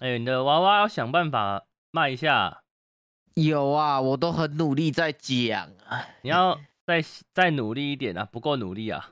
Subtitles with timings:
[0.00, 2.62] 哎、你的娃娃要想办法卖一下，
[3.34, 9.10] 有啊，我都很努力在讲啊，你要再再努力一点啊，不够努力啊。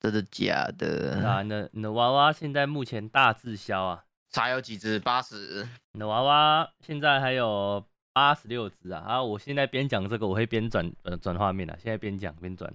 [0.00, 1.20] 真的假的？
[1.26, 4.98] 啊，你的你的娃娃现在目前大滞销啊，才有几只？
[5.00, 5.68] 八十？
[5.92, 9.00] 你的娃娃现在还有八十六只啊。
[9.00, 12.72] 啊，我现在边讲这个，我会边转呃转画面啊，现在边讲边转。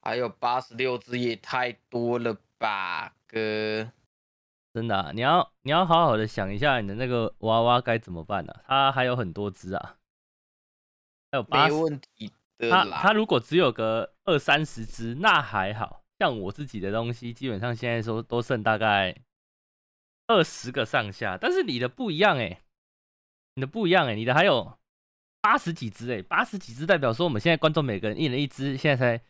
[0.00, 3.90] 还有八十六只也太多了吧，哥？
[4.74, 8.62] 真的、啊，你要你要好好的想一下你的那个娃娃该怎么办啊？
[8.66, 9.96] 它还有很多只啊，
[11.30, 12.98] 还有八没，问题的它啦。
[13.02, 16.02] 它如果只有个二三十只，那还好。
[16.18, 19.14] 像我自己的东西，基本上现在说都剩大概
[20.28, 22.62] 二十个上下，但是你的不一样哎、
[23.56, 24.78] 你的不一样哎、你的还有
[25.40, 29.24] 八十几只哎、八十几只代表说我们现在观众每个人一人一只，现在才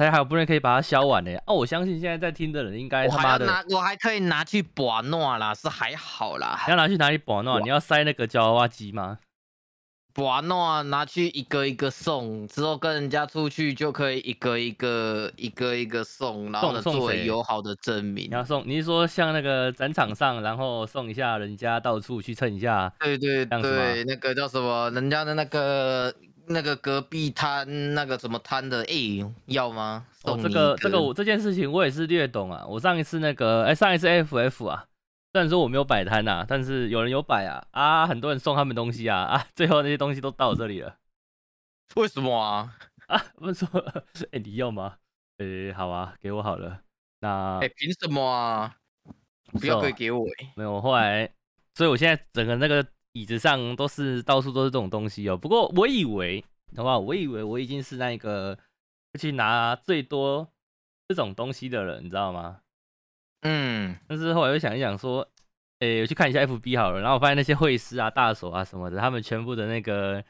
[0.00, 3.46] 才好不容易可以把它削完哎、哦，我相信现在在听的人应该我他妈的。
[3.46, 6.58] 还拿，我还可以拿去把诺啦，是还好啦。
[6.66, 7.52] 你要拿去哪里保呢？
[7.52, 9.18] 哇你要塞那个夹娃娃机吗？
[10.12, 18.34] 把诺拿去一个一个送，之后跟人家出去就可以一个一个一个一个送，然后呢作为友好的证明你。
[18.34, 18.64] 要送？
[18.66, 22.92] 你是说像那个展场上，然后送一下人家到处去蹭一下？
[22.98, 24.90] 对对对，那个叫什么？
[24.90, 26.12] 人家的那个
[26.50, 28.94] 那个隔壁摊那个什么摊的，哎、
[29.46, 30.04] 要吗？
[30.24, 32.66] 哦，这个这个我这件事情我也是略懂啊。
[32.66, 34.86] 我上一次那个，哎，上一次 FF 啊，
[35.32, 40.96] 虽然说我没有摆摊呐，但是有人有摆啊啊，很多人送他们东西啊啊，最后那些东西都到我这里了
[41.96, 42.76] 为什么啊？
[43.06, 43.16] 啊。
[43.38, 43.68] 他们说，
[44.32, 44.96] 哎，你要吗？
[45.38, 46.80] 呃，好啊，给我好了。
[47.20, 48.74] 那哎、凭什么啊？
[49.52, 50.52] 不要可以给我、欸。
[50.56, 51.32] 没有，后来，
[51.74, 55.36] 所以我现在整个那个椅子上都是到处都是这种东西哦。
[55.36, 56.44] 不过我以为，
[56.76, 56.98] 好不好？
[56.98, 58.58] 我以为我已经是那个
[59.18, 60.48] 去拿最多
[61.08, 62.60] 这种东西的人，你知道吗？
[63.42, 65.26] 嗯，但是后来又想一想说，
[65.80, 70.22] 诶、我去看一下 FB 好了，然后我发现那些会师啊、大手啊什么的，他们全部的那个，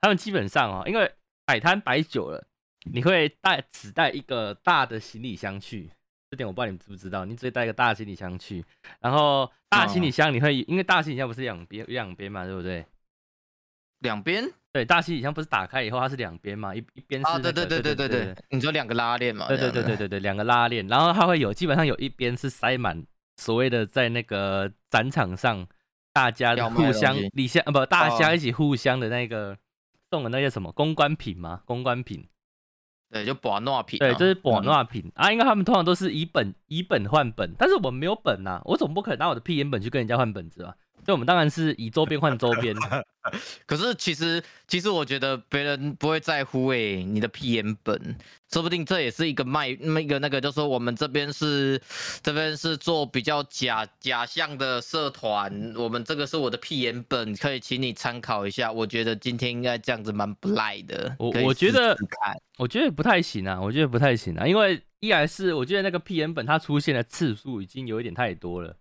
[0.00, 2.46] 他们基本上哦，因为摆摊摆久了，
[2.90, 5.90] 你会带只带一个大的行李箱去，
[6.34, 8.64] 这点我不知道你们知不知道，你直接带一个大行李箱去，
[9.00, 12.84] 然后大行李箱你会，因为大行李箱不是两边两边嘛，对不对？
[14.00, 14.44] 两边？
[14.72, 19.46] 对，大行李箱不是打开以后它是两边嘛，一一边是、啊，那个对对对对对对，你说两个拉链嘛？
[19.46, 23.00] 对对对对对对，两个拉链，然后它会有基本上有一边是塞满
[23.36, 25.64] 所谓的在那个展场上
[26.12, 27.30] 大家互相东西。
[27.34, 28.34] 礼相呃不大家哦。
[28.34, 29.56] 一起互相的那个
[30.10, 32.26] 送的那些什么公关品嘛，公关品，
[33.14, 34.10] 对，就把诺品啊。
[34.10, 40.74] 对，这是宝嗯纳品啊，因为他们通常都是以本以本换本，但是我们没有本呐、我总不可能拿我的屁眼本去跟人家换本子吧？
[41.04, 42.74] 所以我们当然是以周边换周边，
[43.66, 48.16] 可是其实其实我觉得别人不会在乎诶、你的屁眼本，
[48.50, 51.80] 说不定这也是一个卖那个那个，就说我们这边是
[52.22, 58.70] 这边是做比较假假象的社团，我们这个是我的屁眼本，可以请你参考一下。
[58.72, 61.14] 我觉得今天应该这样子蛮不赖的。
[61.18, 61.96] 我我觉得
[62.58, 68.76] 我觉得不太行啊，我觉得不太行啊，因为一来是我觉得那个屁眼本它出现的次数已经有一点太多了。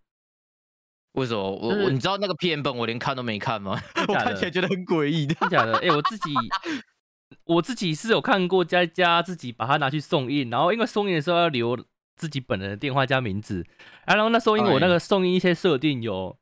[1.13, 3.81] 为什么我我你知道那个片本我连看都没看吗？
[4.07, 5.33] 我看起来觉得很诡异的。
[5.35, 5.77] 真假的？
[5.77, 6.33] 哎、我自己
[7.45, 11.77] 我自己是有看过佳佳自己把它拿去送印，然后因为送印的时候要留
[12.15, 13.65] 自己本人的电话加名字，
[14.05, 16.37] 啊然后那时候因为我那个送印一些设定有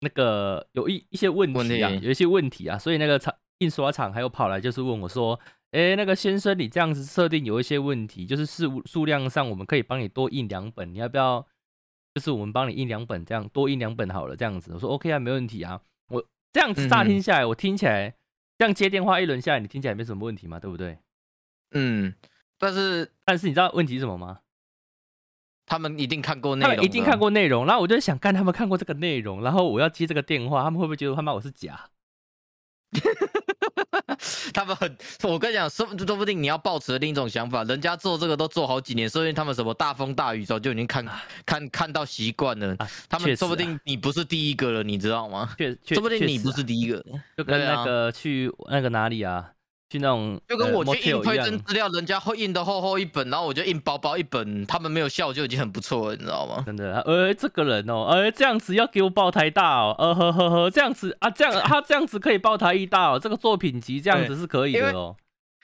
[0.00, 5.38] 那个有一一些问题啊，有一些问题啊，所以那个厂印刷厂还有跑来就是问我说。
[5.72, 11.46] 哎，那个先生，你这样子设定有一些问题，就是数数量上我们可以帮你多印两本，你要不要？
[12.14, 14.72] 就是我们帮你印两本，这样多印两本好了，这样子。
[14.74, 15.80] 我说 OK 啊，没问题啊。
[16.08, 18.14] 我这样子乍听下来，我听起来
[18.58, 20.98] 这样接电话一轮下来，你听起来没什么问题嘛，对不对？
[21.72, 22.14] 嗯，
[22.58, 24.40] 但是但是你知道问题是什么吗？
[25.66, 27.16] 他们一定看过内容，他们一定看。
[27.16, 31.90] 过内容，然后我就想，干他们看过这个内容，然后我要接这个电话，他们会不会觉得他妈我是假？
[34.54, 41.06] 他们很，我跟你讲，说说不定你要抱持另一种想法，人家做这个都做好几年，说不定他们什么大风大雨早就已经看
[41.46, 42.74] 看看到习惯了。
[42.78, 45.54] 啊他们说不定你不是第一个了，你知道吗？
[45.56, 47.04] 确确，说不定你不是第一个，
[47.36, 49.50] 就跟那个去那个哪里啊，
[49.90, 56.62] 去那种就跟我去印推一样甄资料，人家会印的厚厚一本，然后我就印薄薄一本，他们没有笑就已经很不错了，你知道吗？
[56.64, 65.16] 真的，呃，这个人哦，呃，这样子要给我报台大哦，呃呵呵呵，这样子啊，这样他这样子可以报台一大哦，这个作品集这样子是可以的哦。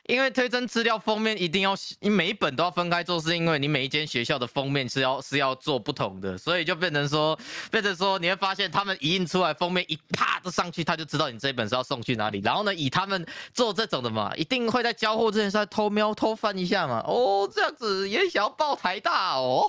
[0.08, 7.38] 因为推甄资料封面一定要，你每一本都要分开做，是因为你每一间学校的封面是要是要做不同的，所以就变成说，
[7.70, 12.40] 变成说你会发现他们一印出来封面一啪就上去，他就知道你这一本是要送去哪里。
[12.40, 17.02] 然后呢，以他们做这种的嘛，一定会在交货之前稍微偷瞄偷翻一下嘛。
[17.06, 19.68] 哦，这样子也想要报台大哦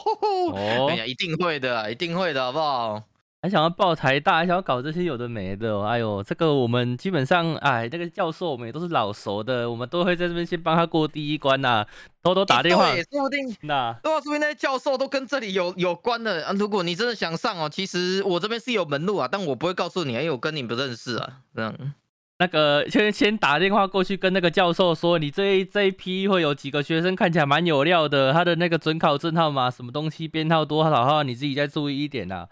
[0.90, 3.04] 哎呀，一定会的，一定会的，好不好？
[3.40, 5.80] 还想要报台大，还想要搞这些有的没的。
[5.84, 11.86] 哎呦，这个我们基本上，哎，那个教授我们也都是老熟的，我们都会在这边先帮他过第一关呐，
[12.24, 16.54] 偷偷打电话，说不定那，对啊，说不定那些教授都跟这里有有关的啊。
[16.54, 21.34] 如果你真的想上哦，其实我这边是有门路啊，但我不会告诉你，因为我跟你不认识啊。
[21.56, 21.74] 这样，
[22.40, 32.36] 那个先先打电话过去跟那个教授说，你这一这一批会有几个学生看起来蛮有料的，他的那个准考证号码、什么东西编号多少号，你自己再注意一点呐。
[32.36, 32.48] 啊，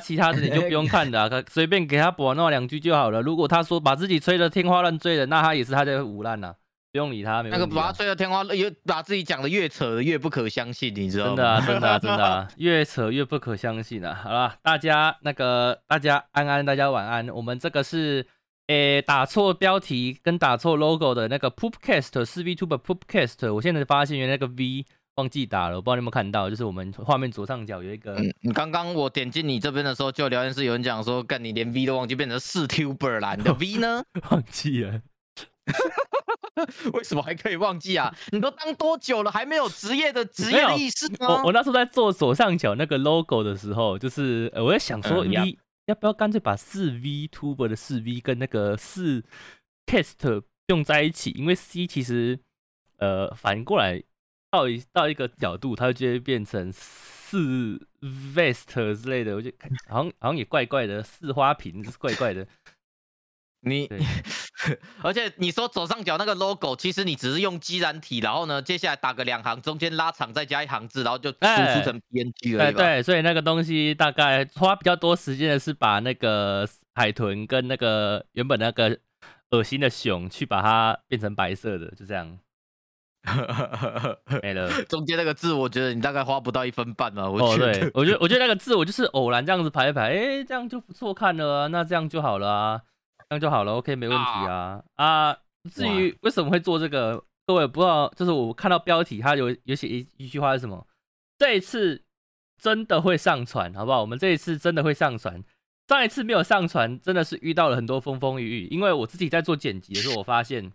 [0.00, 3.20] 其他的你就 不用看了，随便给他补那两句就好了。
[3.20, 6.54] 如果他说把自己吹得天花乱坠的，那他也是他在胡乱呐，
[6.92, 7.42] 不用理他。
[7.42, 11.34] 那个把他吹得天花，越把自己讲的越扯越不可相信，你知道吗？
[11.34, 14.20] 真的啊，真的啊，真的啊， 越扯越不可相信啊！
[14.22, 17.28] 好了，大家那个大家安安，大家晚安。
[17.30, 18.24] 我们这个是
[18.68, 24.86] 诶打错标题跟打错 logo 的那个 Poopcast 四 V Tuber Poopcast，我现在发现原来那个 V。
[25.16, 28.16] 忘记打了，我不知道你有没有看到，就是我们画面左上角有一个。
[28.40, 34.02] 你刚刚我点进你这边的时候，就聊天室有人讲说，干你连 V 都忘记，变成四 Tuber 啦，你的 V 呢？
[34.30, 35.02] 忘记了？
[36.94, 38.14] 为什么还可以忘记啊？
[38.30, 41.28] 你都当多久了，还没有职业的职业意识吗？
[41.42, 49.22] 我我那时候在做左上角那个 logo 的时候，就是呃我在想说，V 要不要干脆把四 V Tuber 的四 V 跟那个四
[49.84, 51.30] Cast 用在一起？
[51.32, 52.40] 因为 C 其实
[52.96, 54.02] 呃反过来。
[54.52, 59.50] 到一到一个角度，它就会变成四 vest 之类的，我就
[59.88, 62.46] 好像好像也怪怪的，四花瓶是怪怪的。
[63.64, 63.88] 你，
[65.02, 72.72] 而且你说左上角那个 logo，其实你只是用基然体，然后呢，接下来打个两行，中间拉长，再加一行字，然后就输出成 PNG 了。
[72.72, 78.98] 对对，所以那个东西大概花比较多时间的是把那个海豚跟那个原本那个
[79.50, 82.38] 恶心的熊去把它变成白色的，就这样。
[84.42, 87.22] 没了， 中间那个字，我觉得你大概花不到一分半吧。
[87.22, 92.82] 哦，对，我觉得，我觉得那个字，我就是偶然这样子排一排，哎，这样就不错看了啊，那这样就好了啊，
[93.28, 95.36] 这样就好了，OK，没问题啊啊。
[95.72, 100.84] 至于为什么会做这个，各位不知道，就是我看到标题，它有有写一一句话是什么？
[101.38, 102.02] 这一次
[102.60, 104.00] 真的会上传，好不好？
[104.00, 105.40] 我们这一次真的会上传，
[105.86, 108.66] 上一次没有上传，真的是遇到了很多风风雨雨。
[108.72, 110.72] 因为我自己在做剪辑的时候，我发现，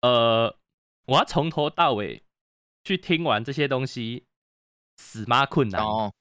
[0.00, 0.56] 呃。
[1.06, 2.22] 我要从头到尾
[2.84, 4.24] 去听完这些东西，
[4.96, 6.12] 死妈困难哦，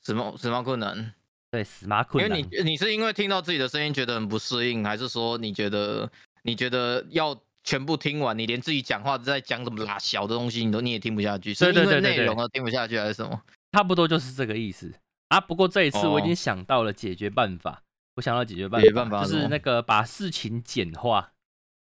[0.00, 1.14] 死妈死妈困难，
[1.50, 2.38] 对，死妈困难。
[2.38, 6.10] 因为你你是因为听到自己的声音觉得很不适应，还是说你觉得
[6.42, 13.42] 你觉得要全部听完，你连自己讲话在讲什么拉小的东西，你都你也听不下去，是因为内容而听不下去，还是什么？
[13.72, 14.92] 差不多就是这个意思
[15.28, 15.40] 啊。
[15.40, 17.82] 不过这一次我已经想到了解决办法，
[18.16, 21.32] 我想到解决办法，就是那个把事情简化。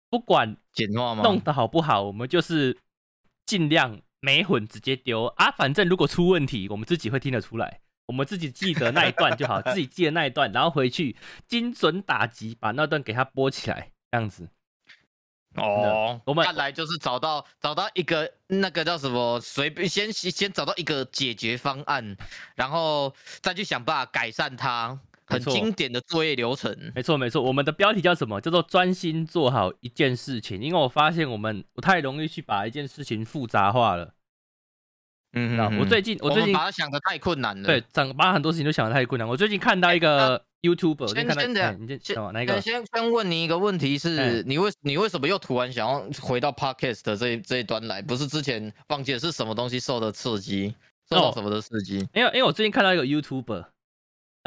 [0.10, 1.24] 不管简化吗？
[1.24, 2.78] 弄得好不好，我们就是
[3.46, 5.52] 尽量没混直接丢啊。
[5.52, 11.16] 反正如果出问题，我们自己会听得出来，我们自己记得那一段就好， 自己记得那一段，然后回去
[11.48, 14.50] 精准打击，把那段给它播起来，这样子。
[15.56, 22.16] 哦，我们看来就是找到找到一个那个叫什么，随便先先找到一个解决方案，
[22.56, 25.00] 然后再去想办法改善它。
[25.28, 27.44] 很经典的作业流程，没错没错。
[27.44, 28.40] 我们的标题叫什么？
[28.40, 30.62] 叫做专心做好一件事情。
[30.62, 34.14] 因为我发现我们不太容易去把一件事情复杂化了。
[35.34, 37.68] 嗯，我最近我最近把它想的太困难了。
[37.68, 39.28] 对，整把很多事情都想的太困难。
[39.28, 42.62] 我最近看到一个 YouTube，先先的，你先哪一个？
[42.62, 48.02] 先先问你一个问题是你为你为什么又突然想要回到 Podcast 这这一端来？
[48.02, 50.74] 不是之前忘记了是什么东西受的刺激，
[51.10, 51.98] 受到什么的刺激？
[52.14, 53.66] 因为因为我最近看到一个 YouTube。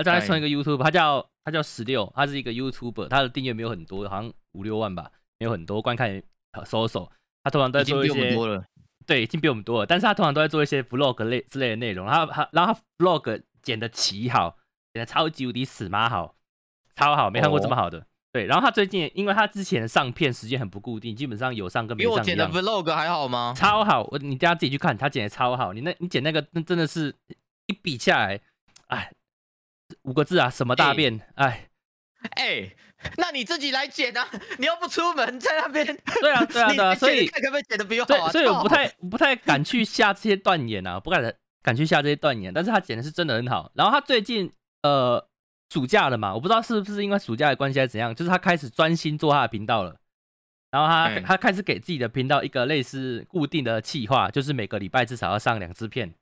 [0.00, 6.22] 他再来创一个 YouTube，他叫他叫十六，他是一个 YouTuber，他的订阅没有很多，好像五六万吧，没有很多观看，
[6.64, 7.10] 搜搜。
[7.44, 8.36] 他通常都在做一些，
[9.06, 9.86] 对，已经比我们多了。
[9.86, 14.56] 但是他通常都在做一些 Vlog 类之类的内容，然后他然后他 Vlog 剪的奇好，
[14.94, 16.34] 剪的超级无敌死妈好，
[16.96, 18.06] 超好，没看过这么好的。
[18.32, 22.24] 对，然后他最近，因为他之前上片时间很不固定，基本上有上跟没上一样。
[22.24, 23.52] 比我剪的 Vlog 还好吗？
[23.56, 25.72] 超好，我你大家自己去看，他剪的超好。
[25.72, 27.14] 你那你剪那个，那真的是
[27.66, 28.40] 一比下来，
[28.88, 29.10] 哎。
[30.02, 31.20] 五个字啊，什么大便？
[31.34, 31.68] 哎，
[32.36, 32.70] 哎，
[33.16, 34.28] 那你自己来剪啊！
[34.58, 35.86] 你又不出门，在那边。
[36.20, 38.30] 对啊，对啊， 对啊，所以看可不可以剪的比我好。
[38.30, 42.52] 所以我不太不太敢去下这些断言啊，不敢敢去下这些断言。
[42.52, 43.70] 但是他剪的是真的很好。
[43.74, 45.26] 然后他最近呃
[45.72, 49.96] 暑假了嘛，我不知道是不是因为暑假的关系还是怎样，就是他开始专心做他的频道了。
[50.70, 56.14] 然后他他开始给自己的频道一个类似固定的计划，就是每个礼拜至少要上两支片。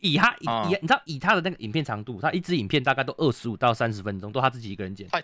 [0.00, 5.22] 以他以以你知道以他的那个影片长度，他一支影片大概都二十五到三十分钟，都他自己一个人剪，太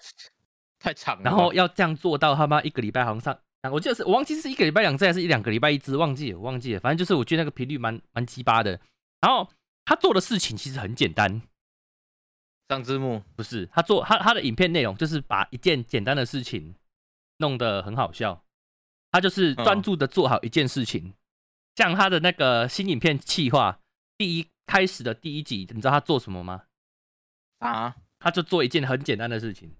[0.78, 1.22] 太长了。
[1.24, 3.38] 然后要这样做到他妈一个礼拜好像上，
[3.72, 8.80] 我记得是我忘记是一个礼拜两支还是一两个礼拜一支，忘记了忘记了，反正就是我觉得那个频率蛮蛮鸡巴的。
[9.20, 9.50] 然后
[9.84, 11.42] 他做的事情其实很简单，
[12.68, 16.74] 上字幕，不是他做他他的影片内容就是把一件简单的事情
[17.38, 18.44] 弄得很好笑，
[19.10, 21.14] 他就是专注的做好一件事情。
[21.76, 23.78] 像他的那个新影片企划，
[24.20, 26.64] 第一开始的第一集，你知道他做什么吗？
[27.60, 29.74] 啊，他就做一件很简单的事情，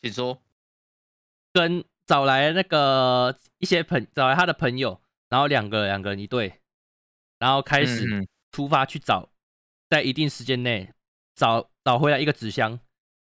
[0.00, 0.42] 请说。
[1.52, 6.60] 跟找来那个一些朋找来他的朋友，然后两个两个人一对，
[7.38, 8.04] 然后开始
[8.50, 9.30] 出发去找，
[9.88, 10.92] 在一定时间内
[11.36, 12.80] 找找回来一个纸箱，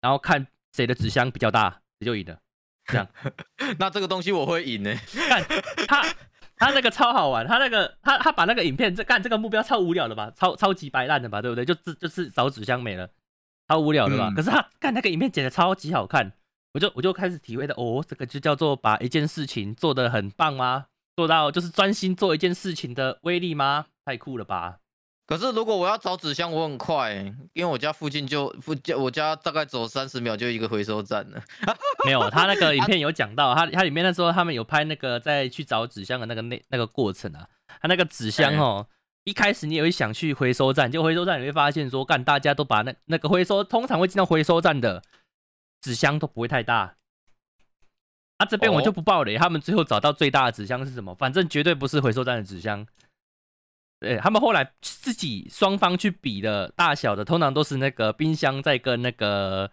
[0.01, 2.41] 然后看谁的纸箱比较大，谁就赢了。
[3.81, 4.95] 那这个东西我会赢呢。
[5.29, 5.43] 看
[5.89, 6.15] 他
[6.61, 11.65] 他那个超好玩，他那个他他把那个影片这干这个目标超无聊的吧，超超级白烂的吧，对不对？
[11.65, 13.09] 就就就是找纸箱没了，
[13.67, 14.29] 超无聊的吧？
[14.29, 16.33] 嗯可是他干那个影片剪的超级好看，
[16.75, 20.85] 我就我就开始体会到，哦，这个就叫做把一件事情做得很棒吗？
[21.17, 23.87] 做到就是专心做一件事情的威力吗？
[24.05, 24.79] 太酷了吧！
[25.31, 31.41] 可是如果我要找纸箱，我很快欸，因为我家附近就附近，我家大概走三十秒就一个回收站了。
[32.05, 37.47] 没有，他那个影片有讲到，他他里面那时候他们有拍那个在去找纸箱的那个那那个过程啊，
[37.81, 38.89] 他那个纸箱哦，
[39.23, 45.01] 一开始你也会想去回收站，就回收站你会发现说，干大家都把那那个回收，通常会进到回收站的
[45.81, 46.97] 纸箱都不会太大。
[48.39, 51.15] 啊，这边我就不爆雷，他们最后找到最大的纸箱是什么？
[51.15, 52.85] 反正绝对不是回收站的纸箱。
[54.01, 59.71] 对他们后来自己双方去比的大小的，通常都是那个冰箱在跟那个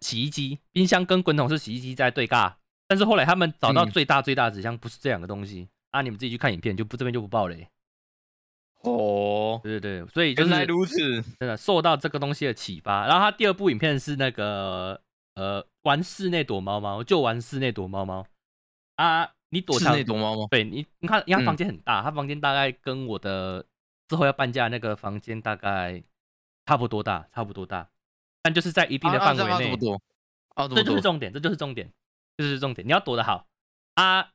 [0.00, 2.54] 洗衣机，冰箱跟滚筒式洗衣机在对尬。
[2.86, 7.66] 但是后来他们找到嗯最大最大的纸箱不是这两个东西、啊，你们自己去看影片，就不这边就不爆雷。
[8.82, 11.22] 哦，对对对，所以就原来是如此。
[11.40, 13.06] 真的受到这个东西的启发。
[13.06, 15.00] 然后他第二部影片是那个
[15.36, 18.26] 呃玩室内躲猫猫，就玩室内躲猫猫
[18.96, 20.48] 啊，你躲室藏内躲猫猫。
[20.48, 23.64] 对你，你看，因为他嗯房间很大，他房间大概跟我的
[24.08, 26.02] 之后要搬家的那个房间大概
[26.66, 27.88] 差不多大，差不多大，
[28.42, 29.72] 但就是在一定的啊范围内
[30.54, 30.82] 啊这？
[30.82, 31.90] 就是重点，这就是重点，
[32.36, 33.46] 这就是重点，你要躲得好
[33.94, 34.30] 啊。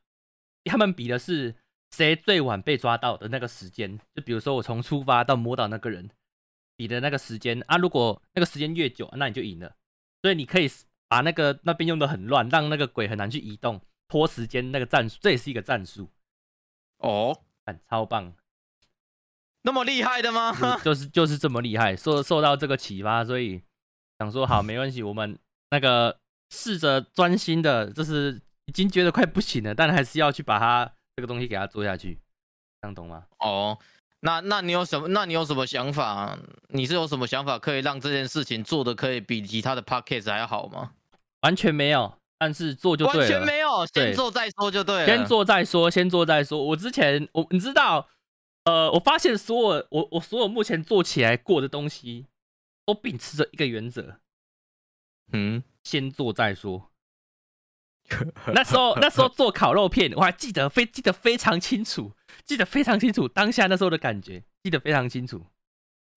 [0.66, 1.56] 他们比的是
[1.92, 6.10] 谁最晚被抓到的那个时间，就比如说我从出发到摸到那个人
[6.76, 9.76] 比的那个时间啊，如果那个时间越久，那你就赢了。
[10.22, 10.70] 所以你可以
[11.08, 16.10] 把那个那边用的很乱，让那个鬼很难去移动，拖时间那个战术，这也是一个战术，
[16.98, 18.34] 哦，看超棒。
[19.62, 20.52] 那么厉害的吗？
[20.84, 23.62] 就是就是就是这么厉害，受受到这个启发，所以
[24.18, 25.38] 想说好没关系，我们
[25.70, 26.18] 那个
[26.50, 32.16] 试着专心的，就是已经觉得快不行了，但还是要去把它这个东西给它做下去，
[32.82, 33.26] 这样懂吗？
[33.40, 33.78] 哦，
[34.22, 35.08] 那那你有什么？
[35.10, 36.40] 那你有什么想法？
[36.70, 40.94] 你是有什么想法可以让这件事情做的可以比其他的 podcast 还要好吗？
[41.42, 45.06] 完全没有，但是做就对完，全没有，先做再说就对了。
[45.06, 46.64] 先做再说，先做再说。
[46.64, 48.08] 我之前我你知道，
[48.64, 52.26] 呃，我发现所有我我所有目前做起来过的东西，
[52.86, 54.20] 都秉持着一个原则，
[55.34, 56.90] 嗯，先做再说。
[58.56, 65.46] 那时候那时候做烤肉片，我还记得非记得非常清楚，记得非常清楚当下那时候的感觉，记得非常清楚。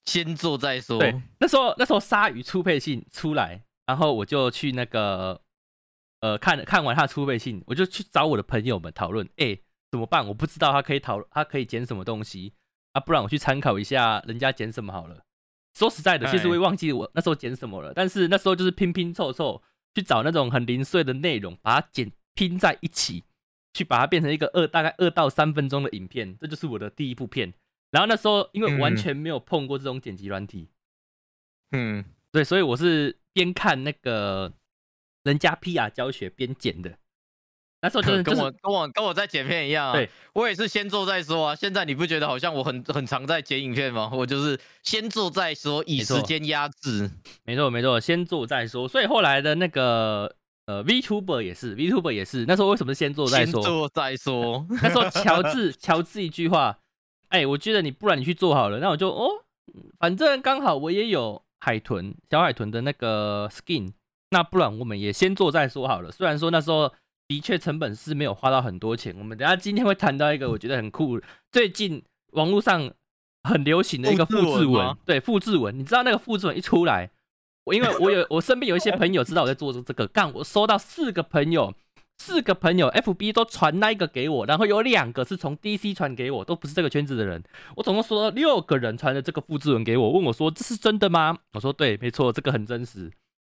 [0.06, 0.98] 先做再说。
[0.98, 5.40] 对，那时候那时候鲨鱼出配信出来，然后我就去那个
[6.22, 9.58] 呃看看完他的初配信，我就去找我的朋友们讨论，哎、
[9.90, 10.26] 怎么办？
[10.26, 12.54] 我不知道他可以讨他可以剪什么东西
[12.92, 15.24] 啊，不然我去参考一下人家剪什么好了。
[15.74, 19.62] 说实在的，其实我也忘记我那时候剪什么了，但是那时候就是拼拼凑凑
[19.94, 23.24] 去找那种很零碎的内容，把它剪拼在一起，
[23.74, 27.52] 去把它变成一个二大概二到三分钟的影片，这就是我的第一部片。
[27.90, 30.68] 然后那时候因为完嗯全没有碰过这种剪辑软体，
[31.72, 34.52] 嗯，对，所以我是边看那个
[35.24, 36.98] 人家 PR 教学边剪的。
[37.84, 39.92] 那时候就 是就跟是我跟我跟我在剪片一样啊。
[39.92, 41.54] 对，我也是先做再说啊。
[41.54, 44.08] 现在你不觉得好像我很很常在剪影片吗？
[44.14, 47.10] 我就是先做再说，以时间压制。
[47.44, 48.86] 没错没错，先做再说。
[48.86, 50.32] 所以后来的那个
[50.66, 53.62] 呃 VTuber 也是 VTuber 也是，那时候为什么是先做再先说？
[53.62, 54.64] 做再说。
[54.80, 56.78] 那时候乔 治乔治一句话，
[57.30, 59.28] 哎，我觉得你不然你去做好了，那我就哦，
[59.74, 63.90] 嗯反正刚好我也有海豚小海豚的那个 skin，
[64.32, 66.10] 那不然我们也先做再说好了。
[66.10, 66.92] 虽然说那时候
[67.28, 71.20] 的确成本是没有花到很多钱，我们等下今天会谈到一个我觉得很酷，
[71.52, 72.90] 最近网络上
[73.44, 77.10] 很流行的一个复制文对复制文，你知道那个复制文一出来，
[77.64, 81.74] 我因为我有我身边有一些朋友知道我在做这个，干我收到四个朋友。
[82.18, 87.42] 四个朋友，FB 都传那一个给我，然后有两个是从 DC 传给我，都不是这个圈子的人。
[87.74, 91.36] 我总共收到六个人传的这个复制文给我，问我说这是真的吗？
[91.54, 93.10] 我说对，没错，这个很真实，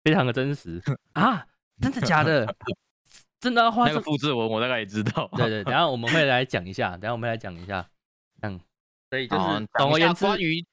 [0.07, 1.45] 非常的真实 啊，
[1.81, 2.47] 真的假的？
[3.41, 5.29] 真的要花那这个复制文我大概也知道。
[5.35, 7.85] 对对，等下我们会来讲一下，等下我们来讲一下。
[8.41, 8.57] 嗯，
[9.09, 10.65] 所以就是啊总而言之，关于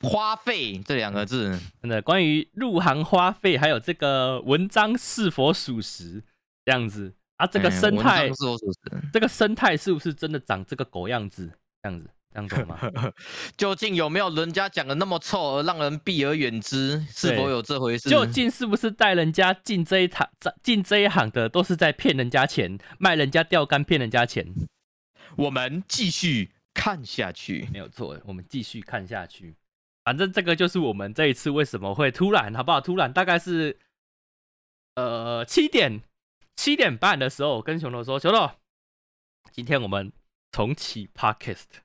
[0.00, 6.20] 花费这两个字，真的关于入行花费，还有这个文章是否属实
[6.64, 8.80] 这样子啊，这个哎生态是否属实
[9.12, 11.52] 这个生态是不是真的长这个狗样子？
[11.82, 12.80] 这样子，这样懂吗？
[13.56, 17.04] 究竟有没有人家讲的那么臭而让人避而远之？
[17.10, 18.08] 是否有这回事？
[18.08, 20.28] 究竟是不是带人家进这一行、
[20.62, 24.46] 进这一行的，都是在骗人家钱，卖人家钓竿，骗人家钱？
[25.36, 27.68] 我们继续看下去。
[27.72, 29.54] 没有错，我们继续看下去。
[30.04, 32.80] 反正这个就是我们这一次为什么会突然，好不好？
[32.80, 33.78] 突然大概是
[34.94, 36.02] 呃七点
[36.56, 38.50] 七点半的时候，我跟熊头说：“熊头，
[39.52, 40.12] 今天我们
[40.50, 41.82] 重启 Podcast。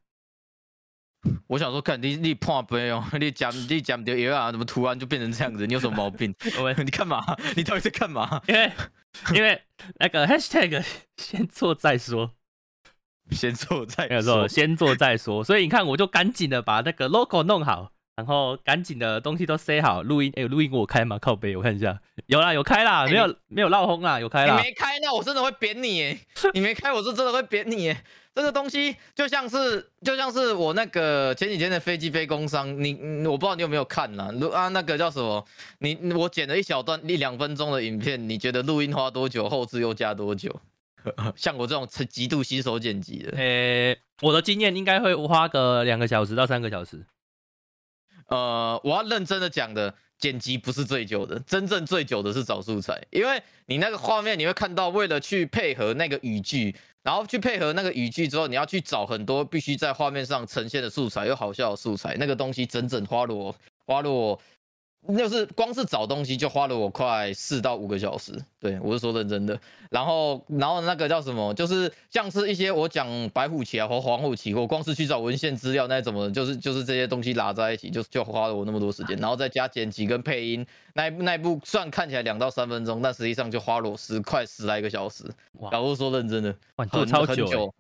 [1.48, 5.66] 我想说，看你你破杯哦， 你讲你讲的有啊，怎么突然就变成这样子？
[5.68, 6.34] 你有什么毛病？
[6.84, 7.24] 你干嘛？
[7.56, 8.42] 你到底在干嘛？
[8.48, 8.72] 因为
[9.34, 9.62] 因为
[10.00, 10.86] 那个 Hashtag
[11.18, 12.32] 先做再说，
[13.32, 15.44] 先做再没有错，先做再说。
[15.44, 20.04] 所以你看，我就赶紧的把那个 logo 弄好，然后赶紧的东西都塞好。
[20.04, 21.18] 录音，哎、录音我开吗？
[21.20, 24.56] 靠背，我看一下，有啦，有开啦，没有没有闹轰啦，有开啦。
[24.58, 26.18] 你没开，那我真的会扁你耶！
[26.54, 28.04] 你没开，我是真的会扁你耶！
[28.38, 34.30] 这个东西就像是就像是我那个前几天的飞机飞工商，你你我不知道你有没有看啦？
[34.40, 35.44] 如啊那个叫什么？
[35.80, 40.56] 你我剪了一小段一两分钟的影片，你觉得录音花多久，后置又加多久？
[41.36, 47.04] 像我这种是极度新手剪辑的，呃、我的经验应该会花个两个小时到三个小时。
[48.28, 63.56] 呃，我要认真的讲的，剪辑不是最久的，真正最久的是找素材，因为你那个画面你会看到，为了去配合那个语句，然后去配合那个语句之后，你要去找很多必须在画面上呈现的素材，又好笑的素材，那个东西整整花了我
[63.86, 64.42] 花了我。
[65.16, 69.60] 就是光是找东西就花了我快四到五个小时，对我是说认真的。
[69.90, 85.24] 然后，然后那个叫什么，就是像是一些我讲白虎旗啊或黄虎旗，我光是去找文献资料那怎么，就是就是这些东西拉在一起，就就花了我那么多时间，然后再加剪辑跟配音，那一那一部算看起来两到三分钟，但实际上就花了我十快十来个小时。
[85.54, 87.74] 哇，然后说认真的，很很超久、欸，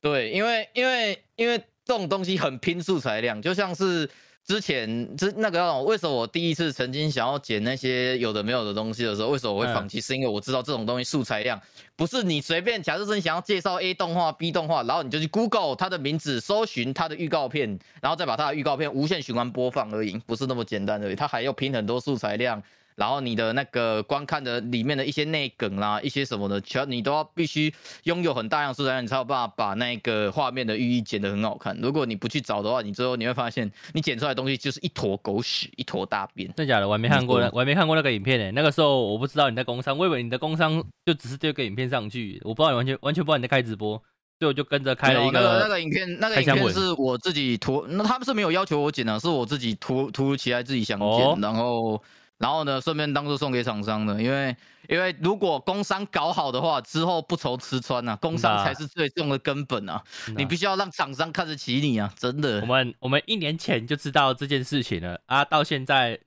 [0.00, 4.08] 对，因为因为因为这种东西很拼素材量，就像是
[4.44, 10.00] 之前之那个为什么我第一次曾经想要剪那些有的没有的东西的时候，为什么我会放弃？
[10.00, 11.60] 是因为我知道这种东西素材量
[11.94, 22.62] 不是你随便，假设是你想要介绍 A 动画、B 动画，然后你就去 Google 它的名字，搜寻它的预告片，然后再把它的预告片无限循环播放而已，不是那么简单而已，它还要拼很多素材量。
[22.96, 27.72] 然后你的那个观看的里面的一些内梗啦，一些什么的，全你都要必须
[28.04, 31.76] 拥有很大量素材，你才有办法把那个画面的寓意剪得很好看。
[31.80, 36.48] 如果你不去找的话，你最后你会发现，你剪出来的东西就是一坨狗屎，一坨大便。
[36.54, 36.86] 真的假的？
[36.88, 43.96] 我还没看过呢，我还没看过那个影片呢、那个时候我不知道你在工商，我以为你的工商就只是丢个影片上去，我不知道你完全完全不知道你在开直播，
[44.38, 45.80] 所以我就跟着开了一个那个那个。
[45.80, 52.02] 影片，那个影片是我自己突， 那他们是没有要求我剪的，是我自己突突如其来自己想剪，哦然后
[52.42, 54.56] 然后呢，顺便当做送给厂商的，因为
[54.88, 60.02] 因为如果工商搞好的话，之后不愁吃穿呐、工商才是最重的根本啊，
[60.36, 62.66] 你必须要让厂商看得起你啊，真的我。
[62.66, 66.18] 们我们一年前就知道这件事情了啊，到现在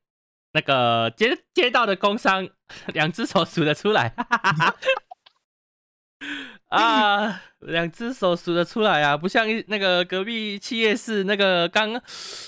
[0.53, 2.47] 那个接接到的工商
[2.93, 4.15] 两只手数得出来，
[6.75, 11.99] 啊，两只手数得出来啊，不像那个隔壁企业是那个刚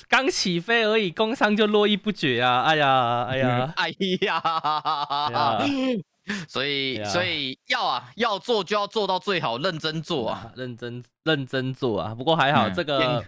[0.07, 2.63] 刚起飞而已，工商就络绎不绝啊！
[2.63, 3.89] 哎呀，哎呀，哎
[4.21, 4.41] 呀，
[5.31, 5.65] 呀
[6.47, 10.51] 所以所以要啊，要做就要做到最好，认真做啊。
[10.51, 12.13] 啊，认真认真做啊。
[12.13, 13.27] 不过还好，嗯这个严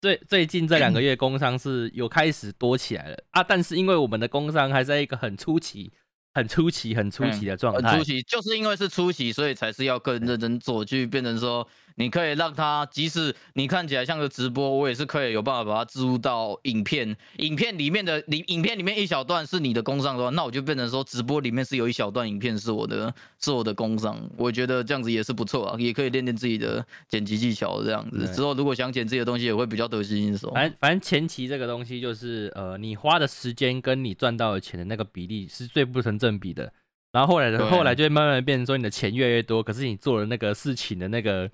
[0.00, 5.92] 最最近这两个月工商是有开始多起来了啊，但是因为我们的工商还在一个很初期、
[6.34, 30.50] 很出奇、很出奇的状态很初，期，就是因为是出奇，所以才是要更认真做，去变成说，你可以让它，即使你看起来像个直播，我也是可以有办法把它植入到影片，影片里面的里，影片里面一小段是你的工商的话，那我就变成说，直播里面是有一小段影片是我的，是我的工商，我觉得这样子也是不错啊，也可以练练自己的剪辑技巧，这样子之后如果想剪自己的东西，也会比较得心应手。
[30.52, 36.72] 反正反正前期这个东西就是呃，你花的时间跟你赚到的钱的那个比例是最不成正比的。
[37.12, 41.48] 然后后来的后来就会慢慢变成说你的钱越来越多，可是你做的那个事情的那个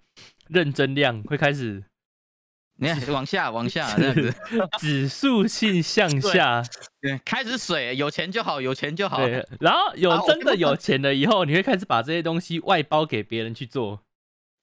[0.48, 1.84] 认真量会开始
[2.76, 4.34] 你看往下往下这样子，
[4.80, 6.62] 指数性向下。
[7.02, 9.18] 对，开始水，有钱就好，有钱就好。
[9.18, 14.00] 对，然后有真的有钱了以后，你会开始把这些东西外包给别人去做。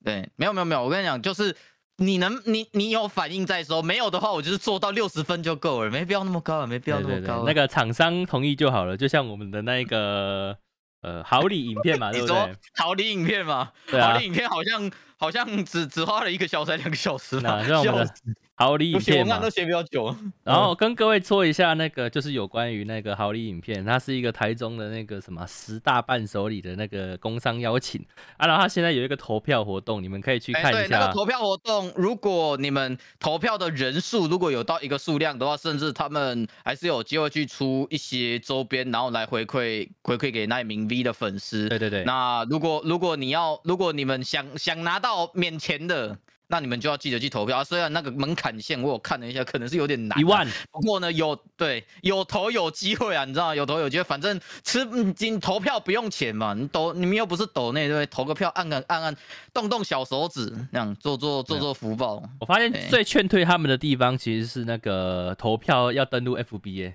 [0.04, 1.56] 对，没有没有没有，我跟你讲，就是
[1.98, 7.44] 你能你你有反应再说，没有的话，我就是做到六十分就够了，没必要那么高了，没必要那么高，了。
[7.46, 10.56] 那个厂商同意就好了，就像我们的那个
[11.02, 12.56] 呃好礼影片嘛， 对不你说对？
[12.76, 18.14] 好礼影片嘛，对啊好礼影片好像好像只只花了一个小时，还两个小时嘛，那像我们的
[18.58, 20.16] 笑死好礼影片嘛都，写比较久。
[20.44, 28.04] 然后跟各位说一下那个就是有关于那个好礼影片，它是一个台中的那个什么十大伴手礼的那个工商邀请
[28.38, 31.14] 啊，然后它现在有一个投票活动，你们可以去哎，看一下对那个。
[31.14, 41.70] 投票活动，如果你们投票的人数如果有到一个数量的话，甚至他们还是有机会去出一些周边，然后来回馈回馈给那一名 V 的粉丝。
[41.70, 47.64] 对对对，那如果如果你要，如果你们想想拿到免钱的，那你们就要记得去投票啊。
[47.64, 50.24] 虽然那个门槛线我有看了一下，可能是有点难、一。
[50.24, 58.06] 万不过呢，有对有投有机会啊，你知道吗有投有机会，反正吃嗯今投票不用钱嘛，你抖你们又不是抖内对不对？
[58.08, 59.18] 投个票按按按按，
[59.54, 62.24] 动动小手指，那样做做做做福报。
[62.40, 66.94] 我发现最劝退他们的地方其实是那个投票要登录 FBA、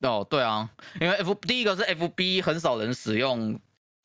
[0.00, 3.60] 哦，对啊，因为 F 第一个是 FB 很少人使用，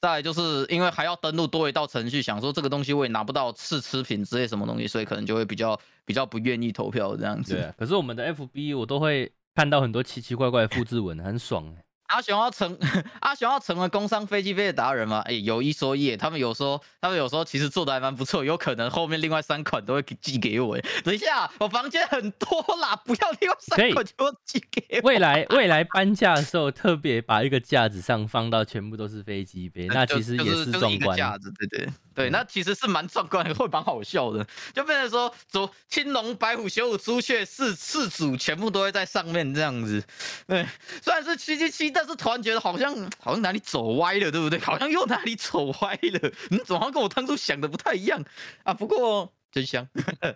[0.05, 7.55] 再就是因为还要登录多一道程序，想说这个东西我也拿不到试吃品之类什么东西，所以可能就会比较比较不愿意投票这样子。
[7.55, 11.84] 对，可是我们的 FB 我都会看到很多奇奇怪怪的复制文，很爽欸。
[12.07, 12.77] 阿雄要成
[13.21, 15.19] 阿雄要成为工商飞机杯的达人吗？
[15.25, 20.75] 哎、有一说一，他们有说他们有时候其实做的还蛮不错，有可能后面另外三款都会寄给我。
[20.77, 24.13] 哎等一下，我房间很多啦，不要另外三款就
[24.45, 25.07] 寄给我。
[25.07, 31.17] 未来未来搬家的时候，特别把一个架子上放到全部都是飞机杯， 那其实也就是就是壮观。
[31.17, 40.03] 架子，对对对，嗯那其实是蛮壮观的，会蛮好笑的， 就变成说，走青龙、白虎、玄武、朱雀四四组全部都会在上面这样子。
[40.47, 40.65] 对，
[41.01, 44.57] 虽然是七七七，但是突然觉得好像好像哪里走歪了，对不对？
[44.63, 48.23] 好像又哪里走歪了，嗯，怎么好像跟我当初想的不太一样
[48.63, 48.73] 啊？
[48.73, 49.87] 不过真香，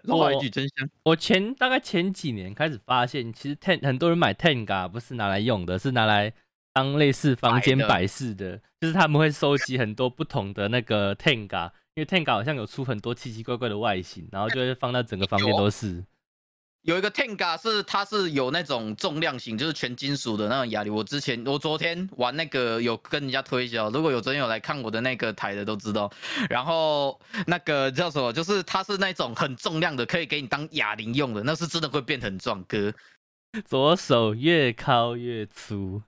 [0.03, 0.89] 老话一句真香。
[1.03, 6.33] 我前大概前几年开始发现，其实 Ten 很多人买 Tenga 不是拿来用的，是拿来
[6.79, 16.01] 当类似房间摆饰的，就是他们会收集很多不同的那个 Tenga，因为 Tenga 好像有出很多奇奇怪怪的外形，然后就会放到整个房间都是。
[16.83, 20.95] 有一个 Tenga 是它是有那种重量型，就是全金属的那种哑铃。
[20.95, 26.09] 我之前我昨天玩那个有跟人家推销，如果有昨天有来看我的那个台的都知道。
[26.49, 32.93] 然后那个叫什么，就是它是那种很重量的，可以给你当哑铃用的，那是真的会变很壮哥。
[33.65, 36.01] 左手越敲越粗，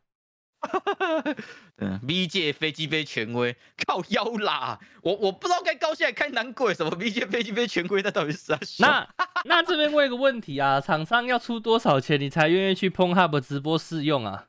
[1.77, 4.79] 嗯，V 界飞机杯权威靠腰啦！
[5.01, 8.57] 我我不知道该高兴还开难过什么 V 界飞机杯权威，那到底是啥？
[8.79, 9.07] 那
[9.45, 14.47] 那这边问一个问题啊，厂商要出多少钱你才愿意去 p o n Hub 直播试用啊？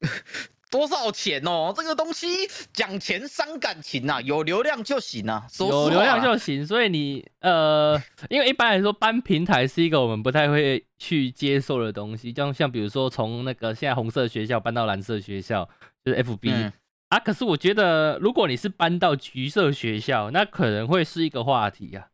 [0.70, 1.72] 多少钱哦？
[1.76, 2.26] 这个东西
[2.72, 15.68] 讲钱伤感情啊，有流量就行啊，说有流量就行，所以你呃，因为一般来说搬平台是一个我们不太会去接受的东西，像像比如说从那个现在红色学校搬到蓝色学校，
[16.04, 16.72] 就是 FB、嗯
[17.10, 17.18] 啊。
[17.20, 22.08] 可是我觉得，如果你是搬到橘色学校，那可能会是一个话题啊。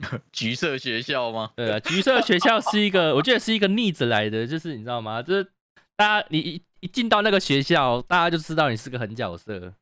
[0.32, 1.52] 橘色学校吗？
[1.54, 5.22] 对啊，橘色学校是一个，我觉得是一个逆着来的，就是你知道吗？
[5.22, 5.46] 就是
[6.00, 9.74] 大家你一一进到那个学校，大家就知道你是个狠角色。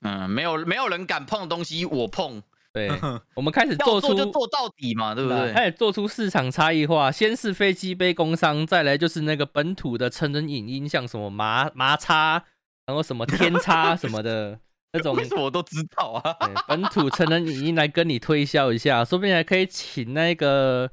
[0.00, 2.90] 嗯，没有没有人敢碰的东西我碰，对，
[3.36, 5.52] 我们开始做出做就做到底嘛，对不对？
[5.52, 12.42] 开始做出市场差异化，先是飞机杯工商，再来就是那个本土的成人影音，像什么麻麻叉，
[12.86, 14.58] 然后什么天叉什么的
[14.92, 16.36] 那种为什么我都知道啊？
[16.66, 20.90] 本土成人影音来跟你推销一下，说不定还可以请那个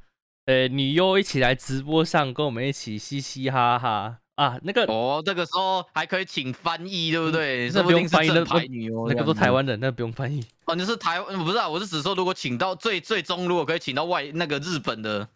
[0.50, 7.68] 呃女优一起来直播上跟我们一起嘻嘻哈哈啊，那个、哦，这个时候还可以请翻译，对不对？
[7.68, 10.44] 那说不定是不用翻译，那正牌女优那个这样子都台湾人，那不用翻译。
[10.66, 11.70] 哦，你是台湾，不是啊？
[11.70, 15.28] 我是只说，如果请到最最终，如果可以请到外那个日本的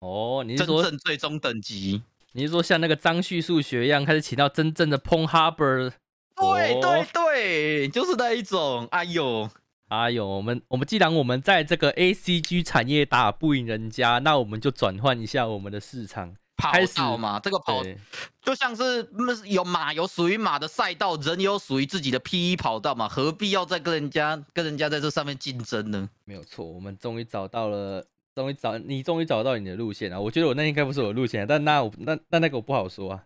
[0.00, 5.92] 哦，你是真说正最终等级，你是说像那个张旭数学一样，开始请到真正的 p o n Harbor
[6.34, 8.88] 对对哦对，就是那一种。
[8.90, 9.48] 哎呦，
[9.88, 16.36] 哎呦，我们我们既然我们在这个 A C G 产业打不赢人家，那我们就转换一下我们的市场。
[16.60, 17.96] 跑道嘛，这个跑对，
[18.42, 26.10] 就像是嗯有马有属于马的赛道，人有属于自己的 P E 跑道嘛，何必要再跟人家跟人家在这上面竞争呢？
[26.24, 30.20] 没有错，我们终于找到了，终于找你终于找到你的路线了。
[30.20, 33.22] 我觉得我那应该不是我的路线，但那我那那那个我不好说啊。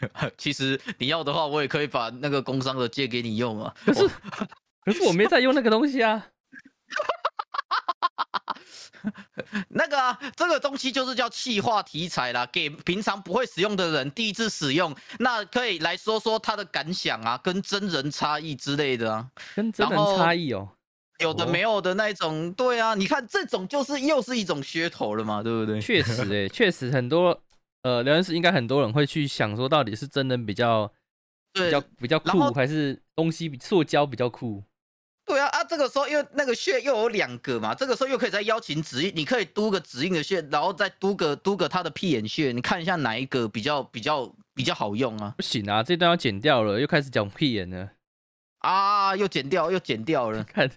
[0.36, 3.74] 其实你要的话，我也可以把那个工商的借给你用啊。
[3.86, 4.06] 可是
[4.84, 6.28] 可是我没在用那个东西啊。
[9.70, 20.68] 那个啊，这个东西就是叫气化题材啦，给平常不会使用的人第一次使用，那可以来说说他的感想啊，跟真人差异之类的啊，跟真人差异哦。
[21.20, 25.80] 有的哦没有的那一种，对啊，你看这种就是又是一种噱头了嘛，对不对？
[25.80, 27.42] 确实诶、 确实很多
[27.82, 30.90] 呃，聊天室应该很多人会去想说，到底是真人比较
[31.54, 34.62] 比较比较酷，还是东西比塑胶比较酷？
[35.30, 45.32] 对啊啊，这个时候因为那个穴又有两个嘛，这个时候又可以再邀请指印，你可以嘟个指印的穴，然后再嘟个嘟个他的屁眼穴，你看一下哪一个比较比较比较好用啊？
[45.36, 47.90] 不行啊，这段要剪掉了，又开始讲屁眼了。
[48.58, 50.42] 啊，又剪掉又剪掉了。
[50.52, 50.68] 看，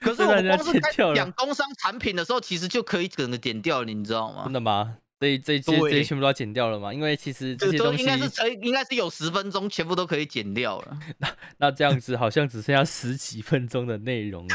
[0.00, 4.52] 可是这我光是在讲工商产品的时候，其实就可以整个剪掉了，你知道吗真？
[4.52, 4.98] 的吗？
[5.20, 6.92] 这一这些这一这全部都要剪掉了吗？
[6.92, 10.98] 因为其实这些东西应，该是可以，应该是有十分钟全部都可以剪掉了。
[11.18, 11.28] 那
[11.58, 14.54] 那这样子好像只剩下十几分钟的内容了。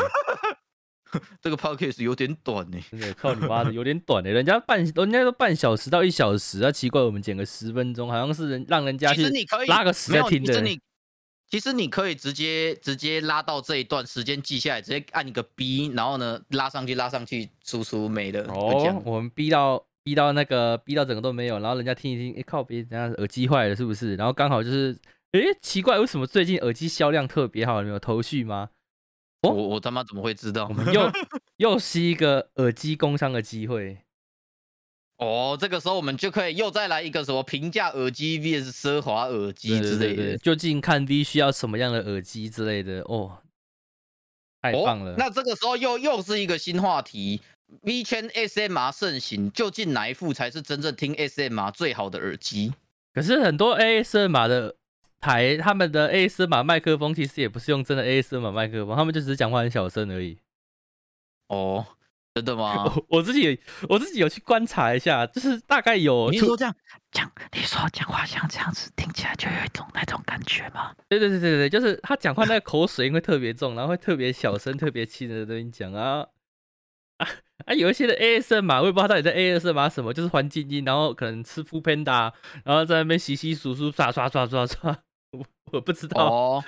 [1.39, 10.51] 这个 podcast 有点短呢、真的靠你妈的，有点短的，人家半人家都半小时到一小时啊，奇怪，我们剪个十分钟，好像是人让人家去其实你可以拉个屎没有，在听的。
[10.51, 10.79] 其实你
[11.47, 18.41] 其实你可以直接直接拉到这一段时间记下来，直接按一个 B，然后呢拉上去拉上去，输出没了。
[18.49, 24.15] 哦，我们 B 到逼到那个逼到整个都没有，然后人家听一听，哎、靠别，人家耳机坏了是不是？
[24.15, 24.95] 然后刚好就是，
[25.31, 27.81] 哎、奇怪，为什么最近耳机销量特别好？
[27.81, 28.69] 你们有头绪吗？
[29.41, 30.73] 哦我我他妈怎么会知道我？
[30.73, 31.11] 们又
[31.57, 33.97] 又是一个耳机工商的机会。
[35.17, 40.37] 哦，这个时候我们就可以又再来一个什么平价耳机 vs 奢华耳机之类的。
[40.37, 43.39] 究竟看 V 需要什么样的耳机之类的哦，
[44.61, 45.13] 太棒了。
[45.13, 45.15] 哦。
[45.17, 47.41] 那这个时候又又是一个新话题
[47.81, 52.73] ，V 圈 SMR 盛行，究竟哪一副才是真正听 SMR 最好的耳机？
[53.13, 54.75] 可是很多 ASMR 的
[55.19, 60.37] 台，他们的 ASMR 麦克风其实也不是用真的 ASMR 麦克风，他们就只是讲话很小声而已。
[61.47, 61.85] 哦，
[62.33, 62.83] 真的吗？
[62.93, 66.75] 我我自己我自己有去观察一下，就是大概有你是说这样
[67.11, 70.93] 讲，你说讲话像这样子，听起来就有一种那种感觉吗？
[71.07, 76.25] 对对对对对，就是他讲话那个口水音会特别重，然后会特别小声、特别轻的跟你讲啊
[77.17, 77.27] 啊
[77.65, 77.73] 啊！
[77.73, 82.31] 有一些的 ASMR 我也不知道到底在 ASMR 什么，就是环境音，然后可能吃 f Panda，
[82.63, 84.97] 然后在那边洗洗簌簌刷刷刷刷刷，
[85.31, 86.25] 我我不知道。
[86.25, 86.63] 哦。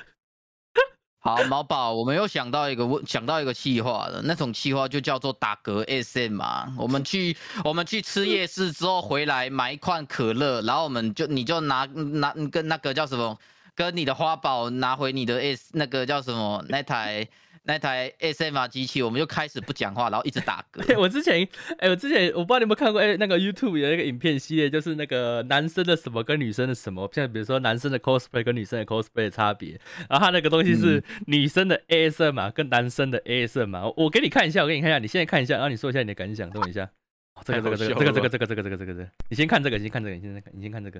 [1.20, 6.74] 好，毛宝，我们又想到一个问，想到一个气话了，那种气话就叫做打嗝 SM 嘛。
[6.78, 13.38] 我们去我们去吃夜市之后回来买一罐可乐，然后我们就你就拿拿跟那个叫什么，
[13.76, 17.28] 跟你的花宝拿回你的 S 那个叫什么那台
[17.68, 20.82] 那台 SMR 机器，我们就开始不讲话，然后一直打嗝。
[20.98, 21.46] 我之前，
[21.80, 36.90] 哎、我之前我不知道你有没有看过，哎、那个 YouTube 有一个影片系列，就是那个男生的什么跟女生的什么，像比如说男生的 cosplay 跟女生的 cosplay 的差别，然后他那个东西是女生的 ASMR 跟男生的 ASMR 我给你看一下，我给你看一下，你现在看一下，然后你说一下你的感想，等我一下。
[37.36, 41.00] 哦这个这个这个这个这个这个这个这个这个这个，你先看这个，你先看这个，你先看，你先看这个，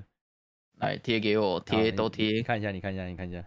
[0.78, 3.42] 来贴给我，贴都贴，看一下，你看一下，你看一下，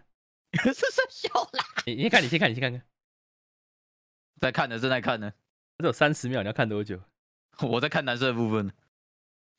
[0.62, 1.64] 是是笑啦。
[1.86, 2.82] 你你先看，你先看，你先看看，
[4.42, 5.32] 在看呢，正在看呢，
[5.78, 7.00] 只有三十秒，你要看多久？
[7.60, 8.72] 我在看男生的部分。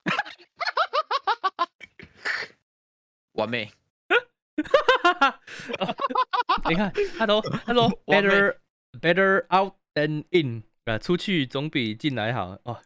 [3.31, 3.71] 完美。
[6.69, 8.57] 你看，他都他说 完美 better
[8.99, 12.81] better out than in 啊，出去总比进来好哦。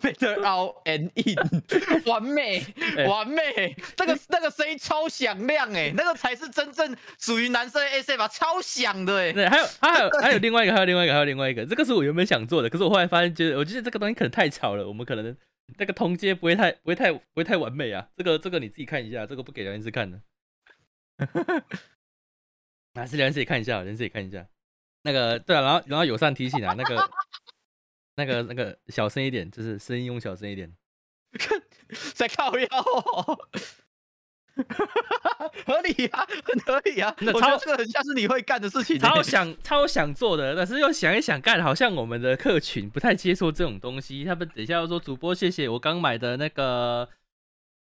[0.00, 1.36] Better out and in，
[2.06, 2.64] 完美，
[2.96, 9.32] 哎完美，那个那个声音超响亮哎，那个才是真正属于男生的 S 吧超响的哎。
[9.32, 15.36] 对，还有还有还有另外一个，还有另外一个，还有另外一个，这个是我原本想做的，可是我后来发现，觉得我觉得这个东西可能太吵了，我们可能
[15.78, 18.06] 那个通街不会太不会太不会太完美啊。
[18.16, 20.20] 这个这个你自己看一下，这个不给聊天室看的，
[22.94, 24.46] 还 是梁先生也看一下，梁先生也看一下。
[25.02, 26.96] 那个对啊，然后然后友善提醒啊，那个
[28.20, 30.70] 那个那个小声一点，就是声音用小声一点。
[32.14, 33.38] 在靠腰、哦，
[35.64, 37.14] 合理啊，很合理啊。
[37.22, 39.00] 那我觉得超这个很像是你会干的事情欸。
[39.00, 44.24] 超想超想做的，但是又想一想，干好像我们的客群不太接受这种东西。
[44.24, 47.08] 他们等一下要说主播，谢谢我刚买的那个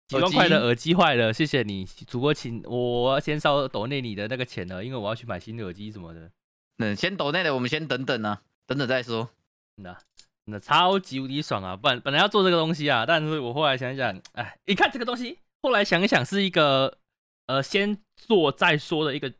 [0.08, 6.30] 几万块的耳机坏了，谢谢你，主播请我先稍抖内你的那个钱了，因为我要去买新的耳机什么的。
[6.78, 9.30] 嗯，先抖内的，我们先等等啊，等等再说。
[9.76, 9.96] 那
[10.46, 11.76] 那超级无敌爽啊！
[11.76, 16.98] 不然本来要做这个东西啊，但是我后来想一想，哎，你看这个东西，后来想一想是一个
[17.46, 19.32] 呃先做再说的一个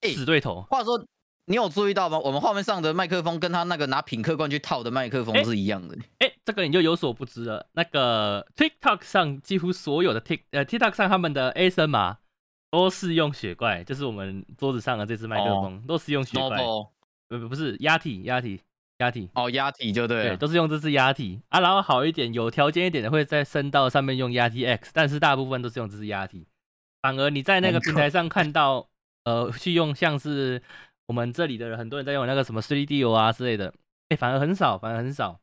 [0.00, 0.62] 哎死对头。
[0.62, 1.04] 话说，
[1.46, 2.18] 你有注意到吗？
[2.18, 5.96] 我们画面上的麦克风跟他那个拿品客罐去套的麦克风哎是一样的。
[6.18, 7.66] 哎，这个你就有所不知了。
[7.72, 12.16] 那个 TikTok 上几乎所有的 Tik 呃 TikTok 上他们的 ASMR
[12.70, 16.58] 都是用雪怪，就是我们桌子上的这只麦克风、都是用雪怪
[17.28, 18.60] 不不不是压体压体
[18.98, 21.60] 压体，哦，压体就对对，都是用这支压体啊。
[21.60, 26.46] 然后好一点，有条件一点的会在声道上面用压体 X，但是大部分都是用这支压体。
[27.00, 28.88] 反而你在那个平台上看到，
[29.24, 30.60] 呃，去用像是
[31.06, 33.72] 我们这里的人很多人在用那个什么 3D 啊之类的，
[34.08, 35.38] 哎，反而很少，反而很少，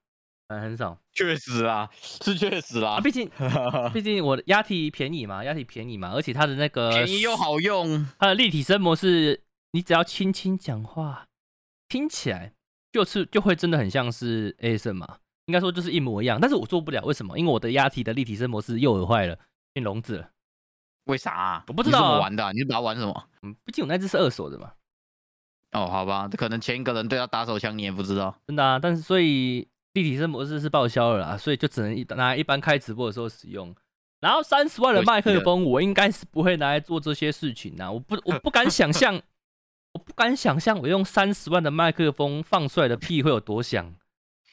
[0.50, 0.98] 反而很少。
[1.14, 3.32] 确实啊，是确实啊，啦，毕竟
[3.94, 8.06] 毕竟我的压体便宜嘛，压体便宜嘛，而且它的那个便宜又好用。
[8.20, 11.28] 它的立体声模式，你只要轻轻讲话，
[11.88, 12.52] 听起来
[12.96, 17.38] 就是就会真的很像是 A 声嘛，应该说就是一模一样，但是我做不了，为什么？
[17.38, 19.38] 因为我的压体的立体声模式又耳坏了，
[19.74, 20.30] 变聋子了。
[21.08, 21.64] 为啥啊？
[21.68, 23.28] 我不知道啊你怎么玩的啊、你是把它玩什么？
[23.42, 24.72] 嗯，毕竟我那只是二手的嘛，
[25.74, 28.34] 哦，好吧，可能前一个人对他打手枪，你也不知道。
[28.48, 28.80] 真的啊。
[28.80, 33.76] 但是所以立体声模式是报销了啦，所以就只能一拿一般开直播的时候使用。
[34.22, 37.92] 然后三十万的麦克风，我应该是不会拿来做这些事情啊！
[37.92, 39.22] 我不我不敢想象，
[39.96, 43.96] 我不敢想象我用三十万的麦克风放出来的屁会有多响。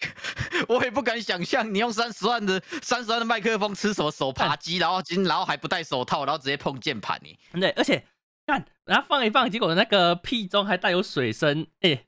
[0.69, 7.37] 我也不敢想象你用三十万的三十万的麦克风吃什么手扒鸡，然后今然后还不戴手套，然后直接碰键盘你。
[7.61, 8.05] 对，而且
[8.47, 12.05] 看，然后放一放，结果那个屁中还带有水声，哎、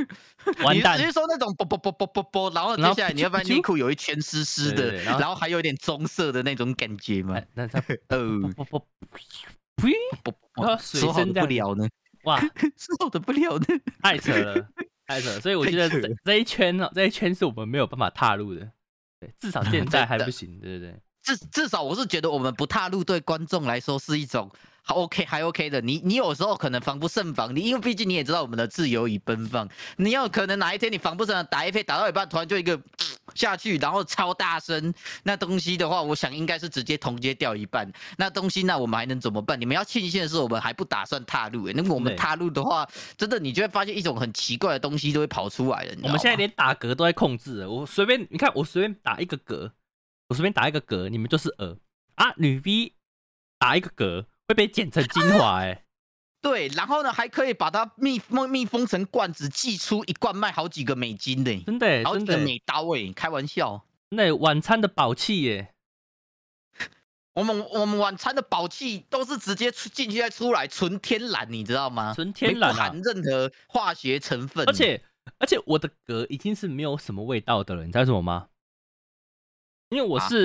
[0.64, 1.06] 完蛋你直！
[1.06, 7.46] 接说那种啵啵啵啵啵啵，然后接下来你要不然内裤有一圈湿湿的然，后还有一点棕色的那种感觉吗哎？
[7.54, 8.86] 那它哦， 不不不，
[9.76, 9.92] 呸！
[10.22, 11.88] 啵然后水声不了呢，
[12.24, 12.40] 哇，
[12.76, 13.80] 说好的不了的。
[14.02, 14.68] 太扯了，
[15.06, 15.40] 太扯了！
[15.40, 18.70] 所以我觉得这这一圈呢，这一圈是我们没有办法踏入的，
[19.20, 20.94] 对，至少 现在还不行，对不对？
[21.22, 24.50] 至至少我是觉得我们不踏入对观众来说是一种
[24.82, 25.80] 还 OK 还 OK 的。
[25.80, 32.80] 你你有时候可能防不胜防，你因为毕竟你也知道我们的自由与奔放，你有可能哪一天你防不胜防打一飞打到一半，突然就一个
[33.34, 37.90] 下去，然后超大声，那东西的话，我想应该是直接同阶掉一半。
[38.16, 39.60] 那东西那我们还能怎么办？
[39.60, 45.94] 你们要庆幸的是我们还不打算踏入、欸，那么我们踏入的话，真的你就会发现一种很奇怪的东西都会跑出来了。
[46.02, 49.70] 我们现在连打嗝都在控制了，我随便你看，我随便打一个嗝，
[50.28, 51.76] 我随便打一个嗝，你们就是鹅
[52.16, 52.94] 啊，女 V
[53.58, 55.84] 打一个嗝会被剪成精华哎、
[56.42, 63.86] 对，然后呢还可以把它密封密封成罐子，寄出一罐卖好几个美金的、真的、欸、好真的、欸、几个美刀哎、开玩笑。
[64.10, 65.72] 真的欸、晚餐的宝器耶、
[67.34, 72.12] 我们我们晚餐的宝器都是直接出进去再出来，纯天然，你知道吗？
[72.12, 74.68] 纯天然啊不含任何化学成分。
[74.68, 75.00] 而且
[75.38, 78.48] 而且我的嗝已经是没有什么味道的了，你知道什么吗？
[79.90, 80.44] 因为我啊是、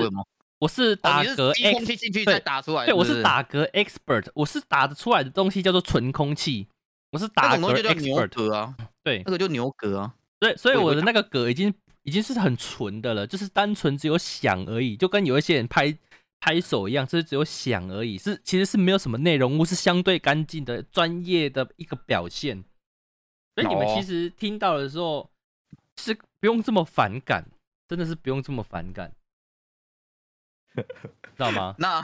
[0.59, 1.35] 我是哦，打嗝
[1.71, 6.67] 空 X，气进去再打出来，对我是打嗝 expert，我是打得出来的东西叫做纯空气，
[7.11, 10.13] 我是打嗝 expert，嗝啊，对那个就牛嗝啊。
[10.39, 15.97] 对，所以我的那个嗝已经已经是很纯的了，就是单纯只有响而已，就跟有一些人拍
[16.39, 22.63] 拍手一样，就是只有响而已，是其实是没有什么内容物，是相对干净的专业的一个表现。
[23.55, 25.29] 所以你们哦其实听到的时候
[25.97, 27.45] 是不用这么反感，
[27.87, 29.11] 真的是不用这么反感，
[31.35, 31.75] 知道吗？
[31.79, 32.03] 那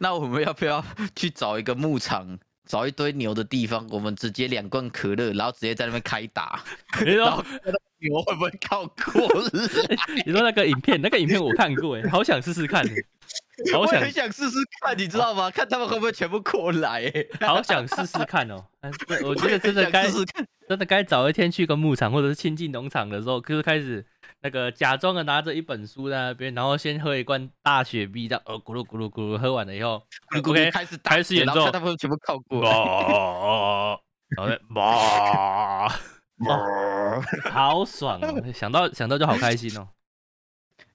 [0.00, 2.38] 那我们要不要去找一个牧场？
[2.66, 6.62] 找一堆牛的地方，我们直接两罐可乐，然后直接在那边开打，
[7.00, 7.42] 你说
[8.00, 10.22] 牛会不会靠过来？
[10.26, 12.84] 你说那个影片，那个影片我看过，哎，好想试试看，
[13.72, 15.50] 好想我很想试试看，你知道吗？
[15.50, 17.28] 看他们会不会全部过来、欸？
[17.46, 18.64] 好想试试看哦。
[19.24, 20.06] 我觉得真的该。
[20.68, 24.04] 真的该早一天去个牧场或者是亲近农场的时候，就是开始
[24.42, 30.02] 那个假装的拿着一本书在那边，然后先喝一罐大雪碧，这样呃咕噜咕噜咕噜喝完了以后
[30.36, 32.68] ，OK 开始开始演奏他们全部靠过来。
[32.76, 33.98] 哇，
[34.36, 35.90] 然后哇
[36.46, 38.52] 哇，好爽哦！
[38.52, 39.88] 想到想到就好开心哦。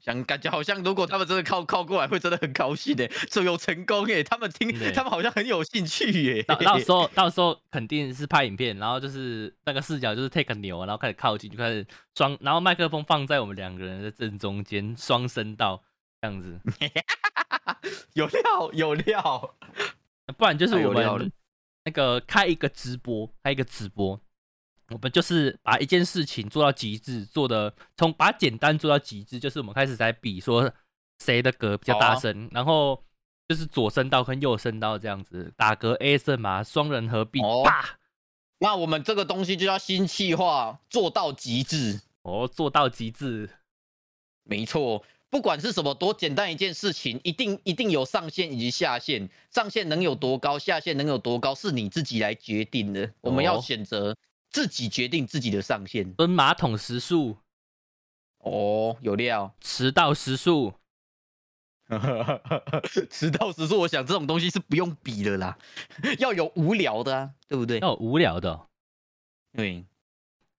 [0.04, 6.44] 想感觉好像，如果他们真的靠靠过来，会真的很高兴诶，这有成功诶，他们听，他们好像很有兴趣耶。
[6.44, 15.82] 到到时候 到时候肯定是拍影片，然后就是那个视角就是 take 牛，然后开始靠近，就开始双，然后麦克风放在我们两个人的正中间，双声道
[16.22, 16.60] 这样子。
[18.14, 19.56] 有 料有料，
[20.38, 21.32] 不然就是我们
[21.86, 24.20] 那个开一个直播，开一个直播，
[24.94, 30.72] 我们就是把一件事情做到极致，做的从把简单做到极致，就是我们开始在比说
[31.20, 33.04] 谁的格比较大声，然后
[33.48, 38.00] 就是左声道跟右声道这样子打嗝 A 声嘛，双人合璧，哦啪
[38.60, 42.00] 那我们这个东西就要新气化，做到极致。
[42.22, 43.50] 哦，做到极致，
[44.44, 49.30] 没错，不管是什么多简单一件事情，一定一定有上限以及下限。
[49.50, 53.12] 上限能有多高，下限能有多高，是你自己来决定的。
[53.20, 54.16] 我们要哦选择
[54.54, 56.14] 自己决定自己的上限。
[56.14, 57.40] 蹲马桶时速，
[58.38, 59.54] 哦，有料。
[59.60, 60.76] 迟到时速，
[63.10, 65.58] 迟到时速，我想这种东西是不用比的啦，
[66.20, 67.80] 要有无聊的啊，对不对？
[67.80, 68.68] 要有无聊的哦、
[69.54, 69.86] 对，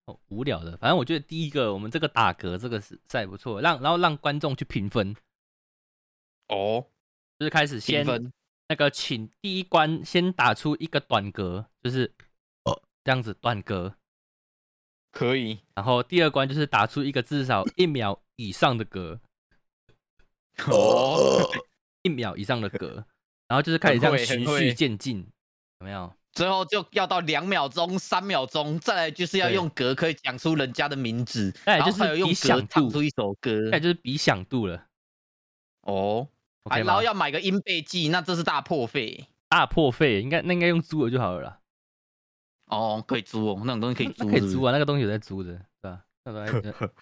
[0.07, 0.77] 哦，无聊的。
[0.77, 5.14] 反正我觉得第一个，我们这个打嗝这个是赛不错，让然后让观众去评分，
[6.49, 6.85] 哦，
[7.39, 8.05] 就是开始先
[8.68, 12.24] 那个，请第一关先打出一个短格，就是呃
[13.05, 13.95] 这样子断歌，
[15.13, 15.61] 可以。
[15.75, 19.21] 然后第二关就是打出一个至少一秒以上的格，
[20.67, 21.49] 哦，
[22.03, 23.05] 一秒以上的格，
[23.47, 25.19] 然后就是开始这样很会很循序渐进，
[25.81, 26.13] 有没有？
[26.33, 33.69] 最后就要到两秒钟、三秒钟，再来就是要用格可以讲出人家的名字，再来就是然后还有用比响度格唱出一首歌。
[33.71, 34.87] 那就是比响度了
[35.83, 36.27] 哦，
[36.65, 37.03] 然后？
[37.03, 39.29] 要买个音倍计，那这是大破费。
[39.49, 41.61] 大破费应该那应该用租的就好了啦，
[42.67, 44.27] 哦，可以租哦，那种东西可以 租，啊。
[44.27, 45.53] 那可以租啊，那个东西有在租的，
[45.83, 46.05] 对吧？
[46.25, 46.93] 那个东西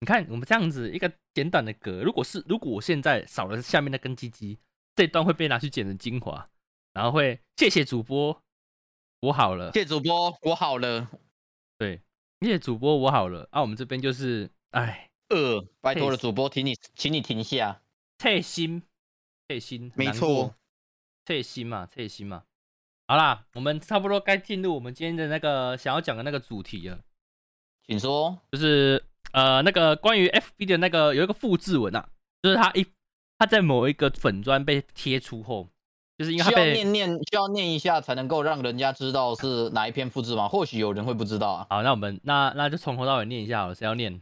[0.00, 4.58] 你看我们这样子一个简短的格，如果是如果我现在少了下面那根鸡鸡，
[4.94, 6.48] 这段会被拿去剪成精华，
[6.94, 8.40] 然后会谢谢主播，
[9.20, 11.10] 我好了，谢主播，我好了。
[11.76, 12.00] 对，
[12.40, 17.82] 谢谢主播我好了，啊，我们这边就是哎，呃，拜托了，主播，请你，请你停下。
[18.16, 18.82] 退心，
[19.48, 20.54] 退心，没难过错，
[21.24, 22.44] 退心嘛，退心嘛。
[23.10, 27.00] 好啦，我们差不多该进入我们今天的那个想要讲的那个主题了。
[27.84, 28.38] 请说。
[28.52, 29.02] 就是
[29.32, 32.08] 呃那个关于 FB 的那个有一个复制文啊，
[32.40, 32.86] 就是他一
[33.36, 35.66] 他在某一个粉砖被贴出后，
[36.18, 40.46] 就是因为他需要被念念，需要念一下才能够让人家知道是哪一篇复制吗？
[40.46, 41.66] 或许有人会不知道啊。
[41.68, 44.20] 好，那我们那那就从头到尾念一下好了，谁要念？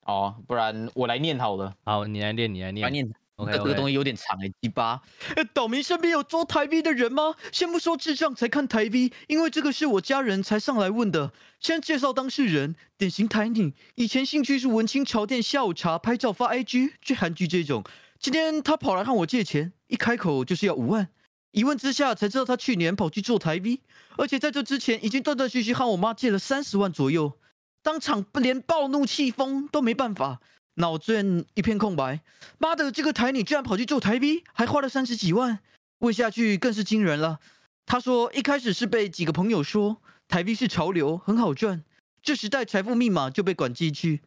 [0.00, 1.76] 哦，不然我来念好了。
[1.84, 2.82] 好，你来念，你来念。
[2.82, 3.08] 来念。
[3.36, 3.88] OK 这个东。
[3.88, 5.00] 西有点长哎，鸡巴。
[5.36, 7.34] 呃，岛民身边有做台 V 的人吗？
[7.52, 11.32] 先不说智障才看台 V，因为这个是我家人才上来问的。
[11.60, 17.82] 先介绍当事人，典型台女，以前兴趣是文青潮店下午茶、拍照发 IG、追韩剧这种。
[18.20, 21.08] 今天他跑来和我借钱，一开口就是要五万。
[21.50, 23.80] 一问之下才知道他去年跑去做台 V，
[24.16, 27.38] 而且在这之前已经断断续续和我妈借了三十万左右，
[27.82, 30.40] 当场连暴怒气疯都没办法，
[30.74, 32.20] 脑子一片空白。
[32.58, 35.60] 妈的，这个台女居然跑去做台 V，还花了三十几万。
[35.98, 37.40] 问下去更是惊人了。
[37.86, 41.84] 他说一开始是被几个朋友说台 V 是潮流，很好赚，
[42.22, 44.22] 这时代财富密码就被管进去。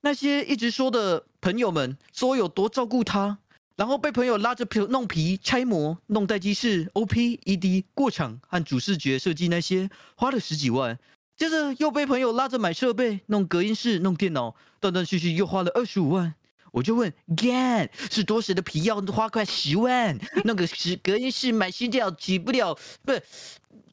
[0.00, 3.38] 那些一直说的朋友们说有多照顾他，
[3.76, 10.98] 然后被朋友拉着皮弄皮、拆模、弄待机室、OP、ED 过场和主视觉设计那些，花了十几万。
[11.36, 16.34] 接着又被朋友拉着买设备、弄隔音室、弄电脑，断断续续又花了二十五万。
[16.70, 23.12] 我就问，gan 是多时的皮要花快十万， 弄个十隔音室买新电脑起不了，不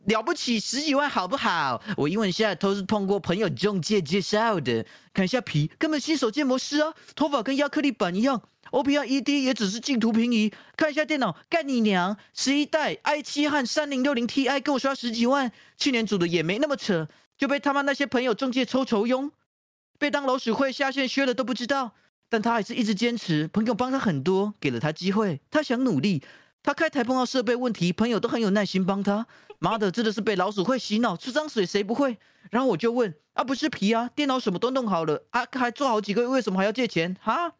[0.05, 1.81] 了不起十几万好不好？
[1.97, 4.85] 我一问一下，都是通过朋友中介介绍的。
[5.13, 8.41] 看一下皮，根本新手建模师啊，头发跟亚克力板一样。
[8.71, 10.53] OPR ED 也只是镜图平移。
[10.77, 12.15] 看一下电脑，干你娘！
[12.33, 17.05] 十一代 i 7和三零六零 Ti 跟我刷十几万，去年组的也没那么扯，
[17.41, 19.31] 就被他妈那些朋友中介抽酬佣，
[19.97, 21.93] 被当老鼠会下线削了都不知道。
[22.29, 26.21] 但他还是一直坚持，朋友帮他很多，给了他机会，他想努力。
[26.61, 29.25] 他开台碰到设备问题，朋友都很有耐心帮他。
[29.57, 32.19] 妈的，真的是被老鼠会洗脑，这张水谁不会？
[32.51, 37.17] 然后我就问，啊，不是皮啊，电脑什么都弄好了，啊，还做好几个月，为什么还要借钱？
[37.23, 37.55] 哈？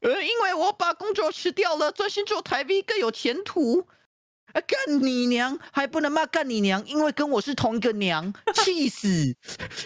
[0.00, 3.86] 呃，因为我把工作辞掉了，专心做台 V 更有前途。
[4.52, 5.58] 啊，干你娘！
[5.72, 9.34] 还不能骂干你娘，因为跟我是同一个娘， 气死！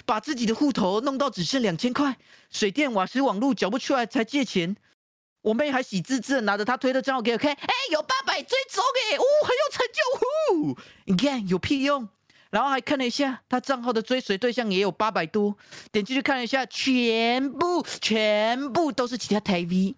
[0.05, 2.19] 把自己的户头弄到只剩两千块，
[2.51, 4.77] 水电瓦斯网路缴不出来才借钱。
[5.41, 10.79] 我妹还喜滋滋的拿着她推的账号给我看，哎，有八百追踪哎，哦，很有成就，呼！
[11.07, 12.09] 你看有屁用？
[12.51, 15.57] 然后还看了一下她账号的追随对象也有八百多，
[15.93, 19.97] 点进去看了一下，全部全部都是其他台 V。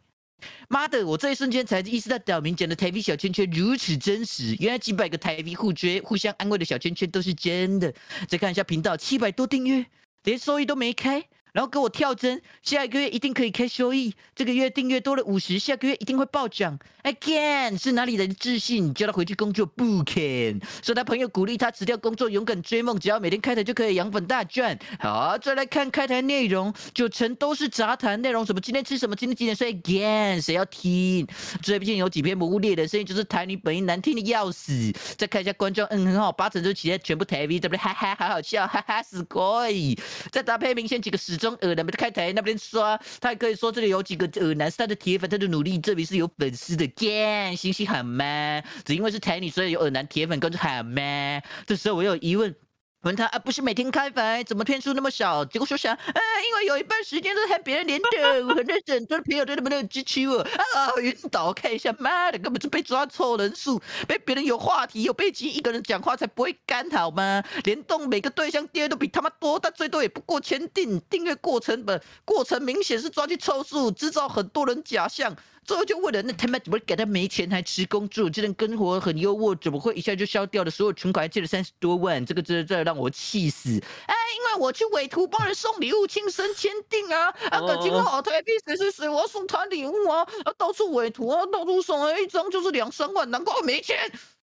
[0.68, 1.06] 妈的！
[1.06, 7.92] 我这一瞬间才意识到岛民讲的台币小圈圈如此真实，原来几百个台币互追、互相安慰的小圈圈都是真的。
[8.28, 9.86] 再看一下频道，七百多订阅，
[10.24, 14.14] 连收益都没开，然后给我跳针，下一个月一定可以开收益。
[14.34, 16.78] 这个月订阅多了五十，下个月一定会暴涨。
[17.02, 18.92] Again，是哪里人的自信？
[18.92, 24.78] 叫他回去工作不肯，说他朋友鼓励他辞掉工作，勇敢追梦，只要每天开台就可以养粉大赚。
[24.98, 31.26] 好，再来看开台内容，九成都是杂谈内容，什么今天吃什么，今天几点睡 Again，谁要听？
[31.62, 34.92] 最近有几篇魔物猎人，声音就是台女本音难听的要死。
[35.16, 37.78] 再看一下观众，嗯，很好，八成都是其他全部台 V，对不对？
[37.78, 39.96] 哈哈，好好笑，哈哈，死鬼。
[40.30, 46.86] 再搭配明显几个始中耳男的开台那边说，他还可以说这里有几个耳男是他的铁粉，他的努力证明是有粉丝的。
[46.88, 48.62] 干，星星好吗？
[48.84, 51.40] 只因为是台女，所以有耳男铁粉跟着好吗？
[51.66, 52.54] 这时候我有疑问。
[53.02, 55.42] 问他啊，不是每天开房，怎么天数那么少？
[55.46, 67.42] 结果说想，啊，因为有一半时间都是和别人连的，我很认真，多的朋友都那么的支持我啊，晕倒，看一下，妈的，根本就被抓错人数，被别人有话题有背景，一个人讲话才不会干好吗？
[67.64, 75.34] 联动每个对象订阅都比他妈多，但最多也不过签订，订阅过成本，过程明显是抓去凑数，制造很多人假象。
[75.64, 78.28] 最后就问了，那他妈怎么给他没钱还吃工作？
[78.28, 80.70] 这人生活很优渥，怎么会一下就消掉了？
[80.70, 83.70] 所有存款还借了三十多万，这个真的真的让我气死！
[84.06, 87.28] 哎，因为我去委托帮人送礼物，亲身签订啊！
[87.52, 90.22] 啊，感情好，台币谁谁谁，我要送他礼物啊！
[90.44, 93.96] 啊，到处委托啊，到处送，啊，一张就是两三万，难怪我没钱，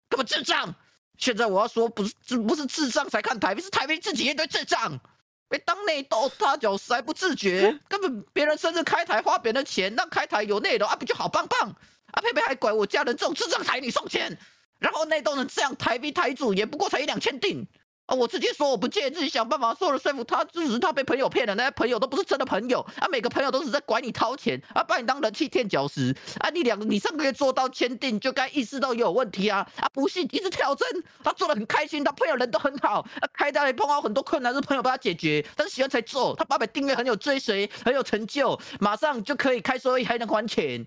[0.10, 0.74] 根本智障！
[1.18, 4.99] 现在我要说，不是这不是智障才看台币，是台币自己一堆智障。
[5.48, 11.70] 被当内斗，踏脚死还不自觉，根本别人生日开台花别人的钱，让开台有内容啊，不就好棒棒？
[11.70, 14.38] 啊，佩佩还拐我家人这种智障台你送钱，
[14.80, 17.68] 然后内斗成这样，台币台主也不过才一两千定。
[18.06, 18.16] 啊！
[18.16, 23.08] 我直接说我不借，自己想办法说了说服他，只是他被朋友骗了，那些朋友都不是真的朋友啊！
[23.10, 26.49] 每个朋友都是在管你掏钱啊，把你当人气垫脚石啊！
[26.49, 29.68] 你两个，你上个月做到签订就该意识到有问题啊！
[29.78, 30.88] 啊，不信一直挑战，
[31.24, 40.86] 他做的很开心，他朋友人都很好啊，开单碰到很多困难，是朋友帮他解决，但是喜欢才做，他八百订阅很有追随，很有成就，马上就可以开收益，还能还钱。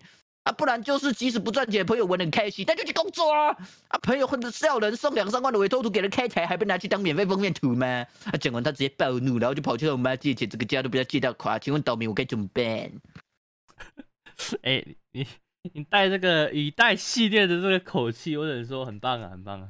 [0.48, 3.54] 啊，不然就是即使不赚钱，朋友玩的很开心，那就去工作啊！
[3.88, 7.86] 啊，朋友或者是要人送两三万的委托图给人开台，还不拿去当免费封面图吗？
[8.24, 11.58] 啊，讲完他直接暴怒，然后就跑去跟我妈借钱，这个家都不要借到垮。
[11.58, 12.64] 请问岛民我该怎么办？
[14.62, 14.82] 哎，
[15.12, 15.26] 你
[15.74, 19.68] 你带这个语带系列的这个口气，我只能说很棒啊，很棒啊，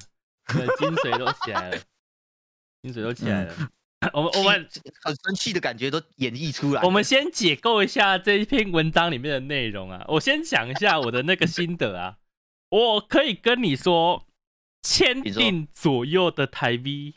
[0.79, 1.79] 精髓都起来了，
[2.83, 3.55] 精髓都起来了。
[4.13, 4.69] 我们我们
[5.03, 6.83] 很生气的感觉都演绎出来。
[6.83, 10.05] 我们先解构一下这一篇文章里面的内容啊。
[10.07, 12.17] 我先讲一下我的那个心得啊。
[12.71, 14.27] 我可以跟你说，
[14.83, 17.17] 千定左右的台币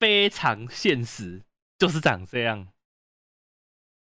[0.00, 1.42] 非常现实，
[1.78, 2.66] 就是长这样。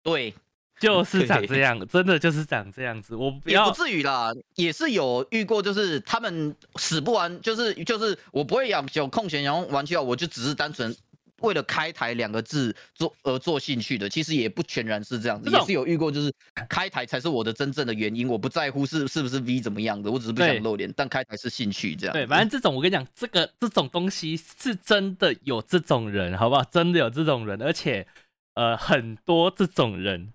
[0.03, 0.35] 对，
[0.79, 3.17] 就是长这样， 真的就是长这样子。
[3.17, 10.95] 我不要不至于啦，也是有遇过，就是他们死不完，就是就是我不会养有空闲然后玩去啊，我就只是单纯。
[11.43, 16.33] 为了开台两个字做而做兴趣的，其实也不全然是这样子，也是有遇过，就是
[16.69, 22.13] 开台才是我的真正的原因，我不在乎是是不是 V 怎么样的，我只是不想露脸，但开台是兴趣这样。
[22.13, 26.65] 对，反正这种我跟你讲，这个这种东西是真的有这种人，好不好？
[26.65, 28.07] 真的有这种人，而且
[28.55, 30.33] 呃很多这种人，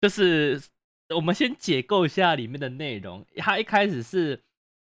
[0.00, 0.60] 就是
[1.14, 4.40] 我们先解构一下里面的内容，他一开始是。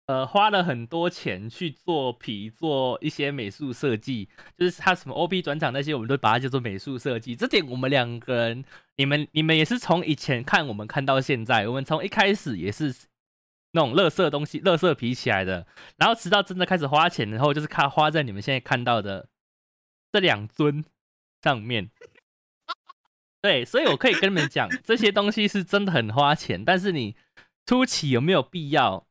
[0.07, 7.35] 呃，花了很多钱去做皮，做一些美术设计，就是他什么 O B 转场那些，我们都把它叫做美术设计。
[7.35, 8.63] 这点我们两个人，
[8.97, 12.93] 你们你们也是从以前看我们看到现在，我们从一开始也是
[13.71, 15.65] 那种乐色东西、乐色皮起来的，
[15.97, 19.27] 然后直到真的开始花钱，然后就是看花在你们现在看到的
[20.11, 20.85] 这两尊
[21.41, 21.89] 上面。
[23.41, 27.15] 对，所以我可以跟你们讲，这些东西是真的很花钱，但是你
[27.65, 29.07] 初期有没有必要？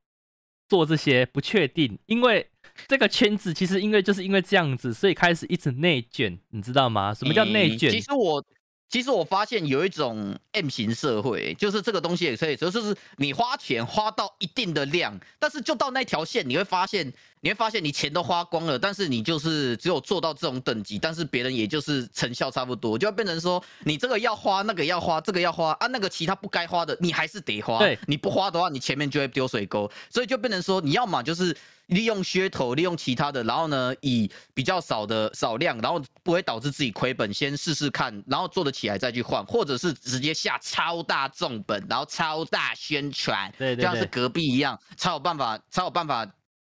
[0.68, 2.48] 做这些不确定，因为
[2.86, 7.12] 这个圈子其实因为就是因为这样子，所以开始一直内卷，你知道吗？
[7.14, 7.90] 什么叫内卷？
[7.90, 8.44] 其实我
[8.88, 17.12] 其实我发现有一种 M 型社会，就是这个东西也可以，就是你花钱花到一定的量，但是就到那条线，你会发现。
[17.44, 27.76] 你会发现你钱都花光了，但是你就是只有做到这种等级，但是别人也就是成效差不多，就会变成说你这个要花，那个要花，这个要花啊，那个其他不该花的你还是得花。
[27.80, 31.54] 对，你不花的话，你前面就会丢水沟，所以就变成说你要么就是
[31.88, 46.26] 利用噱头，利用其他的，然后呢以比较少的少量，然后不会导致自己亏本，先试试看，然后做得起来再去换，或者是直接下超大重本，然后超大宣传，对，就像是隔壁一样，才有办法，才有办法。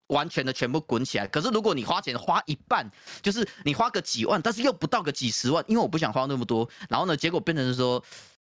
[0.08, 2.90] 完全的全部滚起来，可是如果你花钱花一半，
[3.22, 8.02] 就是你花个几万，但是又不到个几十万，因为我不想花那么多，然后呢，结果变成说，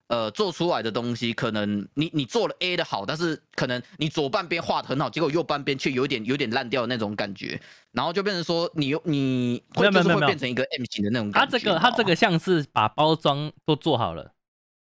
[0.08, 7.60] 呃，做出来的东西可能你你做了 A 的好，但是可能你左半边画的很好，结果右半边却有点有点烂掉那种感觉，
[7.92, 11.52] 然后就变成说你你会就是会变成一个 M 型的那种感觉。
[11.52, 14.32] 它这个它这个像是把包装都做好了。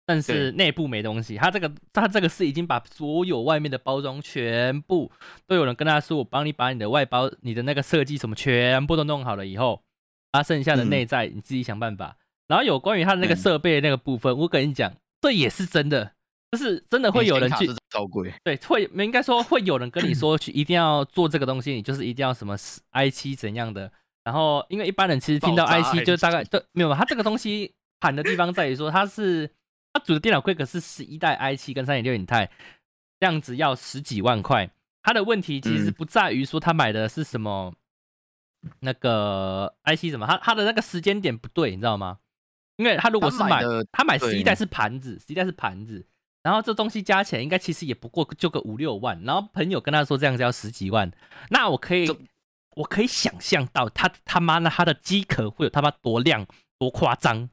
[0.08, 5.10] 但是内部没东西，他这个他这个是已经把所有外面的包装全部
[5.48, 9.82] 都有人跟他说，我帮你把你的外包、你的那个设计什么全部都弄好了以后，
[10.30, 12.16] 他剩下的内在你自己想办法。
[12.46, 16.12] 然后有关于他的那个设备那个部分，我跟你讲，这也是真的，
[16.52, 22.56] 就是真的会有人去超贵，对，会应该说会有人跟你 说去一定要做这个东西，你就是一定要什么
[22.90, 23.90] i 七怎样的。
[24.22, 29.50] 然后因为一般人其实听到 i 七就大概都没有，他这个东西喊的地方在于说它是。
[29.96, 32.50] 他组的电脑规格是十一代 i 七跟三点六影钛，
[33.18, 34.70] 这样子要十几万块。
[35.02, 37.72] 他的问题其实不在于说他买的是什么
[38.80, 42.18] 那个 i 七什么，他他的那个时间点不对，你知道吗？
[42.76, 46.04] 因为他如果是买他买十一代是盘子，十一代是盘子，
[46.42, 49.18] 然后这东西加起来应该其实也不过就个五六万。
[49.22, 51.10] 然后朋友跟他说这样子要十几万，
[51.48, 52.06] 那我可以
[52.74, 56.46] 我可以想象到他他妈的他的机壳会有他妈多亮
[56.78, 57.48] 多夸张。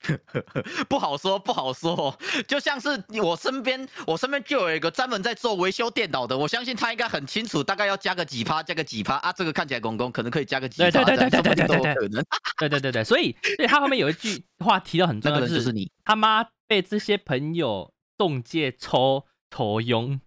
[0.88, 2.16] 不好说，不好说。
[2.48, 9.32] 就像是我身边，我身边就有一个专门在做维修电脑的，我相信他应该很清楚，大概要加个几趴，加个几趴啊。
[9.32, 12.24] 这个看起来公公可能可以加个几趴，对对对对对对对对。
[12.58, 20.20] 对对对对，所以所以他后面有一句话提到很重要，就是你他妈被这些朋友动借抽头庸。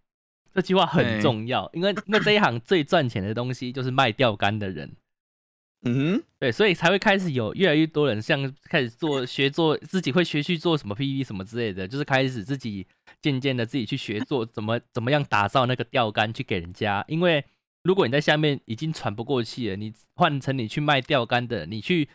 [0.55, 4.95] 这句话很重要，因为那这一行最赚钱的东西就是卖钓竿的人。
[5.85, 12.87] 嗯哼，对，所以才会开始有越来越多人像开始做学做自己会学去做什么 PV 什么之类的，就是开始自己
[13.21, 17.03] 渐渐的自己去学做怎么怎么样打造那个钓竿去给人家。
[17.07, 17.43] 因为
[17.83, 22.07] 如果你在下面已经喘不过气了，你换成你去卖钓竿的，你去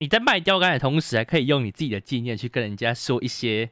[0.00, 3.70] 你在卖钓竿的同时，还可以用你自己的经验去跟人家说一些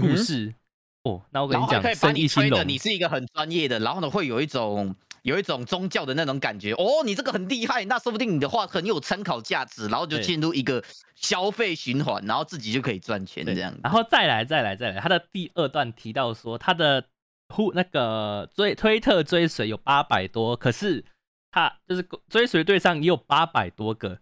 [0.00, 0.54] 故事。
[1.02, 2.66] 哦，那我跟你讲生意兴隆。
[2.66, 4.94] 你是一个很专业的，然后呢会有一种
[5.26, 6.72] 有一种宗教的那种感觉。
[6.74, 10.84] 哦，你这个很厉害，那说不定你的话很有参考价值，然后就进入一个
[11.16, 13.76] 消费循环，然后自己就可以赚钱这样。
[13.82, 17.04] 然后再来，再来，再来，他的第二段提到说，他的
[17.48, 21.04] 互那个追推特追随有八百多，可是
[21.50, 24.20] 他就是追随对象也有八百多个，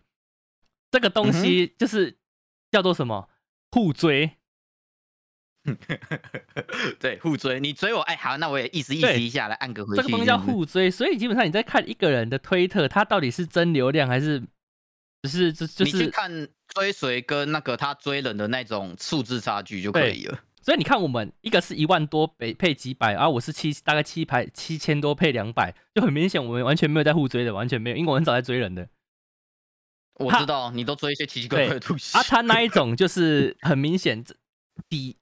[0.90, 2.16] 这个东西就是
[2.70, 3.28] 叫做什么
[3.70, 4.38] 互追，
[7.00, 10.02] 对，互追，你追我，哎，好，那我也意思意思一下，来按个回去。
[10.02, 14.42] 这个东西叫互追，所以基本上你在看一个人的推特，他到底是真流量还是
[15.22, 20.38] 只是就就你去是，看追随跟那个他追人的那种数字差距就可以了。
[20.60, 28.88] 所以你看我们一个是一万多配配几百，然后我是七大概七百七千多配两百，就很明显我们完全没有在互追的，完全没有，因为我很少在追人的。
[30.14, 32.16] 我知道你都追一些奇奇怪怪的东西。
[32.16, 34.34] 啊，他那一 种就是很明显，这
[34.88, 35.16] 底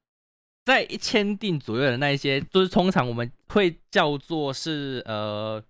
[0.65, 5.63] 在一千定左右的那一些，就是通常我们会叫做是呃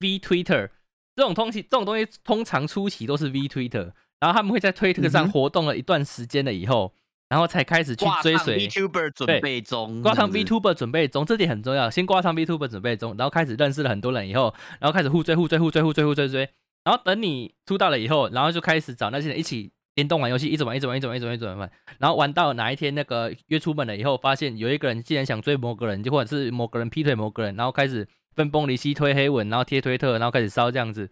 [0.00, 0.68] V Twitter
[1.14, 6.92] 这种东西，这种东西通常初期都是 V Twitter，然后他们会在推特上活动了一段时间了以后，
[7.28, 8.68] 然后才开始去追随。
[8.68, 11.88] VTuber 准备中，挂上 VTuber 准备中，这点很重要。
[11.88, 16.48] 先挂上 VTuber 准备中，然后开始认识了很多人以后，然后开始互追、互追、互追、互追、互追、追。
[16.84, 21.70] 然后等你出道了以后，然后就开始找那些人一起联动玩游戏，一直玩、一直玩、一直玩、一直玩、一直玩。
[21.98, 31.10] 然后玩到哪一天那个约出门了以后，发现有一个人竟然想追某个人，就或者是某个人劈腿某个人，然后开始分崩离析、推黑文，然后贴推特，然后开始烧这样子。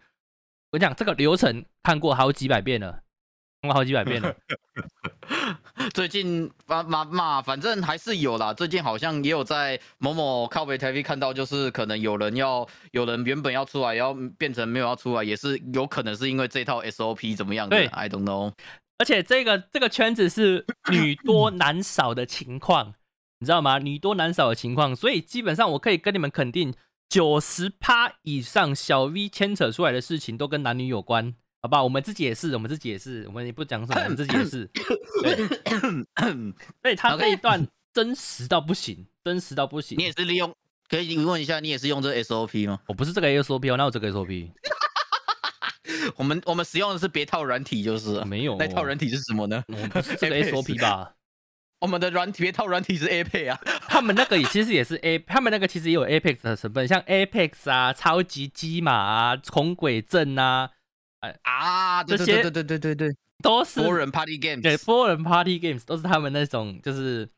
[0.72, 3.02] 我讲这个流程看过好几百遍了，
[3.68, 4.34] 过好几百遍了。
[5.94, 8.52] 最近嘛嘛嘛，反正还是有啦。
[8.52, 18.52] 最近好像也有在某某靠北台 V 看到，就是可能有人要，有人原本要出来，要变成没有要出来，也是有可能是因为这套 SOP 怎么样的对，I don't know。
[18.98, 22.94] 而且这个这个圈子是女多男少的情况，
[23.38, 23.78] 你知道吗？
[23.78, 26.74] 女多男少的情况，所以基本上我可以跟你们肯定，
[27.08, 31.82] 九十趴以上小 V 牵扯出来的事情都跟男女有关，好吧？
[31.82, 34.68] 我们自己也是，我们自己也是，我们也不讲什么，我们自己也是。
[35.22, 35.36] 对，
[36.82, 39.98] 所以他这一段真实到不行，真实到不行。
[39.98, 40.54] 你也是利用，
[40.88, 42.80] 可以问一下，你也是用这 SOP 吗？
[42.86, 44.50] 我不是这个 SOP 哦，哪有这个 SOP？
[46.16, 49.62] 我们我们使用的是别套软体，就是了没有哦那套软体是什么呢？
[49.68, 51.14] 我们不是这个 SOP 吧？
[51.80, 53.58] 我们的软体别套软体是 A 配啊。
[53.88, 60.70] 他们那个也其实也是 A，他们那个其实也有 Apex 的成分，像 Apex 啊、超级机马啊、恐鬼阵啊，
[61.42, 67.28] 啊，对这些对对对对对对，都是多人 Party Games，对多人 Party Games 都是他们那种就是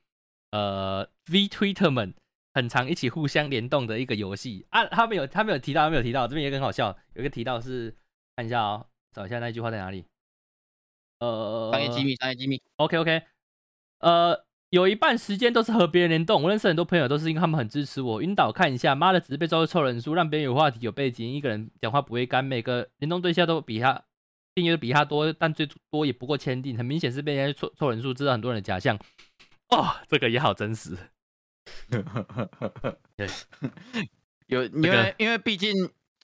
[0.51, 2.15] 呃 V Twitter 们
[2.55, 4.87] 很常一起互相联动的一个游戏啊。
[4.87, 7.97] 他们有他们有提到，他们有提到，这边也很好笑，有一个提到是
[8.37, 10.05] 看一下哦，找一下那句话在哪里。
[11.19, 12.61] 呃，商业机密，商业机密。
[12.77, 13.23] OK OK，
[13.99, 16.43] 呃，有一半时间都是和别人联动。
[16.43, 18.23] 我认识很多朋友都是因为他们很支持我。
[18.23, 24.03] 晕倒看一下，妈的，只是被抓住凑人数，让别人有话题有背景，一个人讲话不会干，每个联动对象都比他
[24.55, 28.99] 订阅都比他多，但最多也不过千订，很明显是被人家凑凑人数，知道很多人的假象。
[29.69, 30.97] 哦，这个也好真实。
[33.15, 33.29] 对，
[34.47, 35.71] 有，因为因为毕竟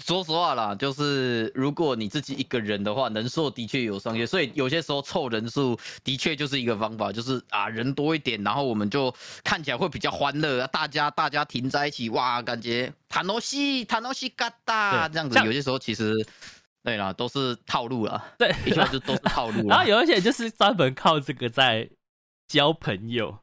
[0.04, 16.14] 说实话啦，就是如果你自己一个人的话，人数的确有上限，所以有些时候凑人数的确就是一个方法，就是啊人多一点，然后我们就看起来会比较欢乐，大家大家停在一起，哇，感觉谈游戏谈游戏嘎哒这样子，有些时候其实
[16.84, 19.84] 对啦，都是套路啦，对，一般就都是套路啦 然后。
[19.90, 21.90] 有一些就是专门靠这个在
[22.46, 23.40] 交朋友，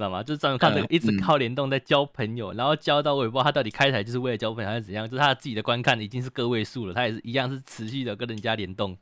[0.00, 0.22] 知道吗？
[0.22, 8.96] 就是专门靠这个嗯一直嗯靠联动在交朋友，然后交到我也不知道他到底开台就是为了交朋友还是怎样，就是他自己的观看已经是个位数了，他也是一样是持续的跟人家联动，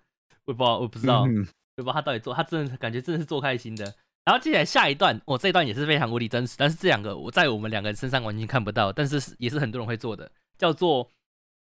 [0.46, 1.46] 我也不知道我不知道，我也嗯
[1.76, 3.94] 不知道他到底做，他真的感觉真的是做开心的。
[4.24, 11.10] 然后接下来下一段，我、这一段也是非常无敌真实，但是这两个我在我们两个人身上完全看不到，但是是也是很多人会做的，叫做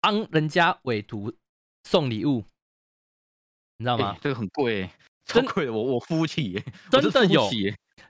[0.01, 1.31] 帮人家伪图
[1.85, 2.43] 送礼物，
[3.77, 4.13] 你知道吗？
[4.13, 4.91] 欸这个很贵欸，
[5.29, 7.51] 超真贵的，我我付不起耶，我是付不真的有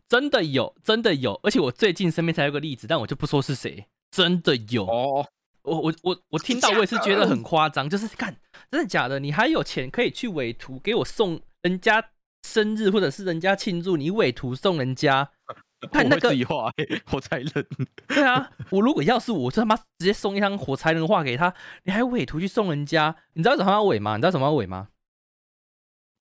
[0.08, 4.86] 真的有，真的有，而且我最近身边才有个例子，但我就不说是谁，真的有。
[4.86, 5.28] 哦。
[5.62, 8.34] 我我我我听到我也是觉得很夸张，就是看
[8.70, 12.02] 真的假的，你还有钱可以去伪图给我送人家
[12.46, 15.28] 生日或者是人家庆祝，你伪图送人家，
[15.92, 17.66] 看那个我会自己画、欸， 我才认。
[18.06, 21.52] 对啊， 我如果要是我，就他妈直接送一张火柴人画给他，
[21.82, 23.14] 你还伪图去送人家？
[23.34, 24.16] 你知道什么要伪吗？
[24.16, 24.88] 你知道什么要伪吗？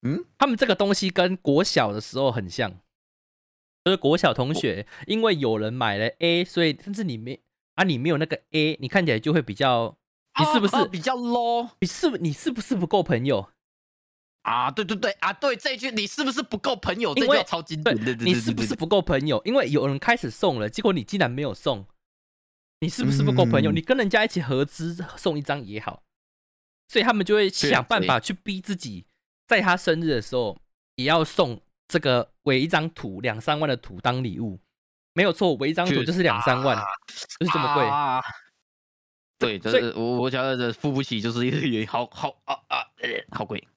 [0.01, 2.79] 嗯，他们这个东西跟国小的时候很像，
[3.83, 7.41] 就是国小同学，因为有人买了 A，所以甚至你没
[7.75, 9.97] 啊，你没有那个 A，你看起来就会比较，
[10.39, 13.49] 你是不是、啊比较 low 你是不你是不是不够朋友？
[14.43, 14.71] 啊？
[14.71, 17.13] 对对对啊，对这一句你是不是不够朋友？
[17.15, 19.41] 因为超经典，你是不是不够朋友？
[19.43, 21.85] 因为有人开始送了，结果你竟然没有送，
[22.79, 23.71] 你是不是不够朋友？
[23.71, 26.03] 嗯你跟人家一起合资送一张也好，
[26.87, 29.05] 所以他们就会想办法去逼自己，
[29.47, 30.59] 在他生日的时候
[30.95, 34.59] 也要送这个伪一张图两三万的图当礼物，
[35.13, 36.77] 没有错，伪一张图就是两三万，
[37.39, 37.83] 就是这么贵。
[37.85, 38.21] 啊
[39.39, 43.67] 对，这是我我觉得这付不起，就是一个原因，好好啊啊，呃好贵。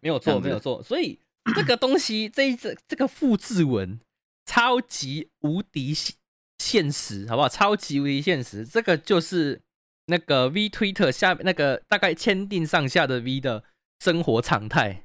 [0.00, 0.82] 没有错，没有错。
[0.82, 1.20] 所以
[1.54, 4.00] 这个东西，这一这这个复制文，
[4.46, 6.16] 超级无敌现
[6.58, 7.48] 现实，好不好？
[7.50, 9.60] 超级无敌现实，这个就是
[10.06, 13.64] 那个 V Twitter 下那个大概签订上下的 V 的
[13.98, 15.04] 生活常态。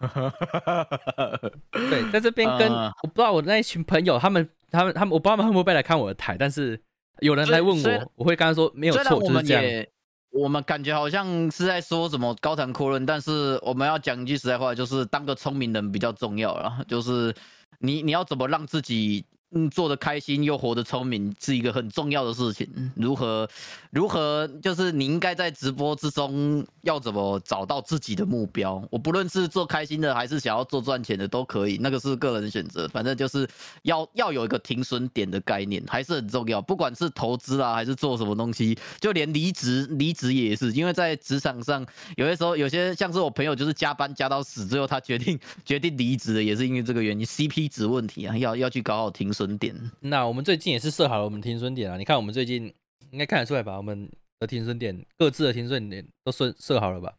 [1.72, 6.80] 对，在这边跟、呃我不知道我那一群朋友，他们他们他们，我不知道他们会不会来看我的台，但是
[7.20, 9.62] 有人来问我，我会跟他说没有错，虽然我们就是这样。
[9.62, 9.90] 也，
[10.30, 16.84] 我们感觉好像是在说什么高谈阔论，但是我们要讲一句实在话，就是当个聪明人比较重要了。
[16.88, 17.34] 就是
[17.80, 22.68] 你你要怎么让自己嗯做的开心又活得聪明，是一个很重要的事情。
[22.94, 23.48] 如何
[23.90, 28.82] 如何就是你应该在直播之中要怎么找到自己的目标？
[28.90, 32.86] 我不论是做开心的还是想要做赚钱的都可以，那个是个人选择。
[32.88, 33.48] 反正就是
[33.82, 36.60] 要要有一个停损点的概念，还是很重要。
[36.62, 41.84] 不管是投资啊，还是做什么东西，就连离职离职也是，因为在职场上，
[42.16, 49.74] 有些时候有些像是我朋友就是加班加到死，最后他决定决定离职的，也是因为这个原因，CP 值问题啊，要要去搞好停损点。
[50.00, 52.72] 那我们最近也是设好了我们停损点啊，你看我们最近
[53.10, 53.76] 应该看得出来吧？
[53.76, 57.14] 我们的停损点各自的停损点都设设好了吧？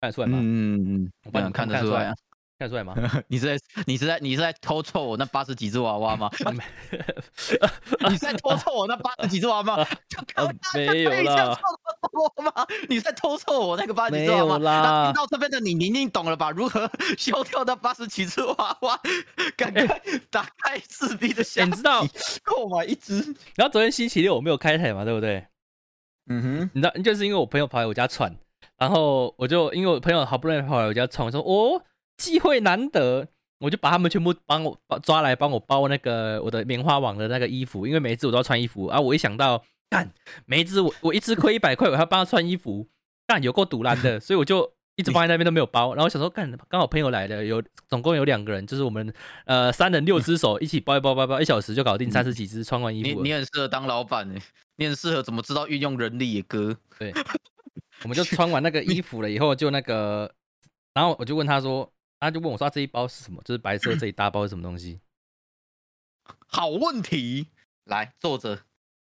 [0.00, 0.38] 看得出来吗？
[0.40, 2.14] 嗯嗯嗯，我帮你们看得出来啊。
[2.60, 2.94] 看得出来吗？
[3.28, 6.30] 你是在你是在你是在偷臭我那八十几只娃娃吗？
[8.06, 9.86] 你是在偷臭我那八十几只娃娃吗？
[10.74, 11.58] 没有啦，
[12.12, 12.52] 我吗？
[12.86, 15.06] 你是在偷臭我那个八十几只娃娃吗？
[15.06, 16.50] 听到这边的你，你一定懂了吧？
[16.50, 19.00] 如何消掉那八十几只娃娃？
[19.56, 19.86] 赶快
[20.30, 22.04] 打开四 B 的欸箱你知道
[22.44, 23.22] 购买一只。
[23.56, 25.46] 然后昨天星期六我没有开台嘛，对不对？
[26.28, 28.36] 嗯哼，你知道，就是因为我朋友跑来我家串，
[28.76, 31.82] 然后我就因为我朋友好不容易跑来我家串，我说哦，
[32.20, 33.26] 机会难得，
[33.58, 39.00] 我就把他们全部帮我抓来帮我包那个我的棉花网的那个衣服，因为每一次我都要穿衣服啊。
[39.00, 40.12] 我一想到干
[40.44, 42.86] 每一只我我一只亏一百块，我还要帮他穿衣服，
[43.26, 45.94] 干有够堵烂的，所以我就一直放在那边都没有包。
[45.94, 49.12] 然后我想说干刚好朋友来了，有总共有两个人，就是我们
[49.46, 53.22] 呃三人六只手一起包一包包一包，一小时就搞定三十几只穿完衣服。
[53.22, 54.38] 你你很适合当老板呢，
[54.76, 56.76] 你很适合怎么知道运用人力耶哥。
[56.98, 57.12] 对，
[58.02, 60.30] 我们就穿完那个衣服了以后，就那个，
[60.92, 61.90] 然后我就问他说，
[62.20, 63.42] 他就问我说、啊、这一包是什么？
[63.42, 65.00] 就是白色这一大包是什么东西？
[66.46, 67.48] 好问题，
[67.84, 68.64] 来坐着。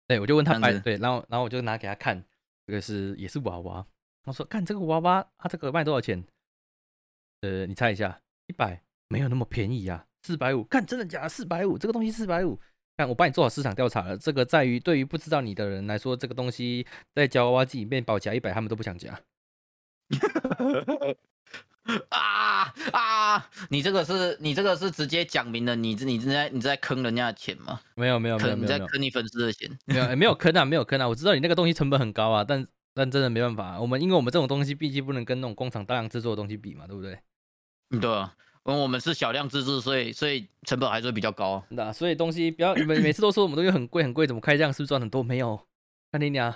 [0.07, 2.23] 对，我就问他白对，然后然后我就拿给他看，
[2.65, 3.85] 这个是也是娃娃。
[4.23, 6.23] 我说看这个娃娃，它这个卖多少钱？
[7.41, 11.29] 呃，你猜一下，一百没有那么便宜啊、四百五，看真的假的？
[11.29, 12.59] 四百五，这个东西四百五。
[12.97, 14.17] 看，我帮你做好市场调查了。
[14.17, 16.85] 这个在于对于不知道你的人来说，这个东西
[17.15, 19.19] 在夹娃娃机里面保夹一百，他们都不想夹。
[22.09, 23.49] 啊啊！
[23.69, 27.81] 你这个是你这个是直接讲明了，你你你在你在坑人家的钱吗？
[27.95, 28.67] 没有没有没有坑你。
[28.67, 29.69] 在坑你粉丝的钱。
[29.85, 31.07] 没有、欸 没有坑啊，没有坑啊！
[31.07, 37.17] 我知道你那个东西成本很高啊，但但真的没办法，我们因为我们这种东西毕竟不能跟那种工厂大量制作的东西比嘛，对不对？
[37.89, 41.65] 嗯对啊，因为我们是小量自制，所以所以成本还是会比较高。
[41.69, 45.23] 那所以东西不要你们每次都说我们东西很贵很贵，怎么开这样是不是赚很多？
[45.23, 45.59] 没有，
[46.11, 46.55] 看你俩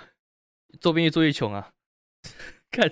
[0.80, 1.70] 做边越做越穷啊！
[2.70, 2.90] 看，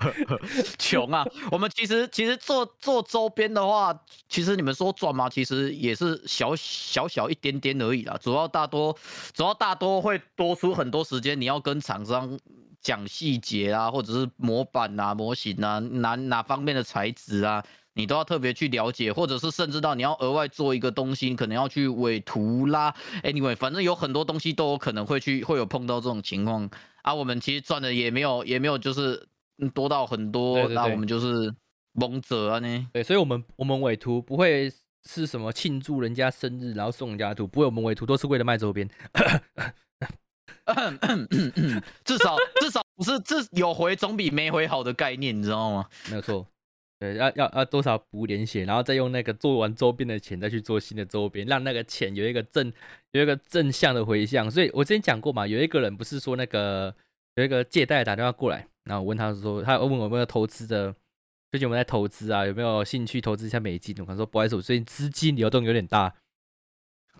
[0.78, 1.24] 穷啊！
[1.50, 3.98] 我们其实其实做做周边的话，
[4.28, 5.28] 其实你们说赚吗？
[5.28, 8.18] 其实也是小小小一点点而已啦。
[8.22, 8.96] 主要大多
[9.34, 12.38] 主要大多会多出很多时间，你要跟厂商
[12.80, 17.62] 讲细节啊，或者是模板啊、模型啊，哪哪方面的材质啊，
[17.94, 22.94] 你都要特别去了解，或者是甚至到你要额外做一个东西，你可能要去伪图啦。
[23.22, 26.70] Anyway，反正有很多东西都有可能会去会有碰到这种情况
[27.08, 27.14] 啊。
[27.14, 29.26] 我们其实赚的也没有也没有就是
[29.58, 31.54] 嗯多到很多，那我们就是
[31.92, 32.88] 蒙泽啊呢。
[32.92, 34.70] 对，所以我们我们委图不会
[35.08, 38.88] 是什么庆祝人家生日然后送人家图，不会，我们委图都是为了卖周边。
[42.04, 45.88] 至少至少不是这有回总比没回好的概念，你知道吗？
[46.10, 46.46] 没有错，
[46.98, 52.72] 对，要要要多少补点血，然后再用那个做完周边的钱再去做新的周边，让那个钱有一个正
[53.12, 54.50] 有一个正向的回向。
[54.50, 56.92] 所以我之前讲过嘛，有一个人不是说那个
[57.36, 60.92] 有一个借贷打电话过来，然后我问他说，他问我有没有投资的，
[61.52, 63.94] 最近我们在投资啊，有没有兴趣投资一下美金？
[64.00, 66.12] 我他说不好意思，我最近资金流动有点大，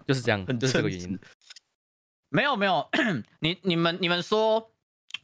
[0.06, 1.18] 就是这样，就是这个原因。
[2.30, 2.88] 没有没有，
[3.38, 4.72] 你你们你们说，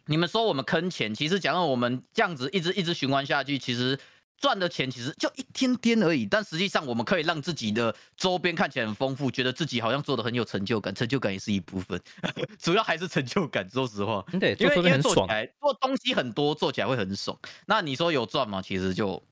[0.07, 3.99] 你们说我们坑钱，其实讲到我们这样子一直一直循环下去，其实
[4.45, 11.99] 赚的钱其实就一点点而已，但实际上我们可以让自己的周边看起来很丰富，觉得自己好像做的很有成就感，成就感也是一部分，
[12.61, 13.67] 主要还是成就感。
[13.71, 15.29] 说实话，嗯对，因做为因为做起出的很爽。
[15.29, 17.35] 来做东西很多，做起来会很爽。
[17.65, 18.61] 那你说有赚吗？
[18.61, 19.23] 其实就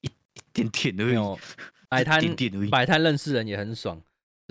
[0.00, 1.38] 一一点点而已，没有
[1.90, 2.22] 摆摊。
[2.70, 4.00] 摆摊认识人也很爽，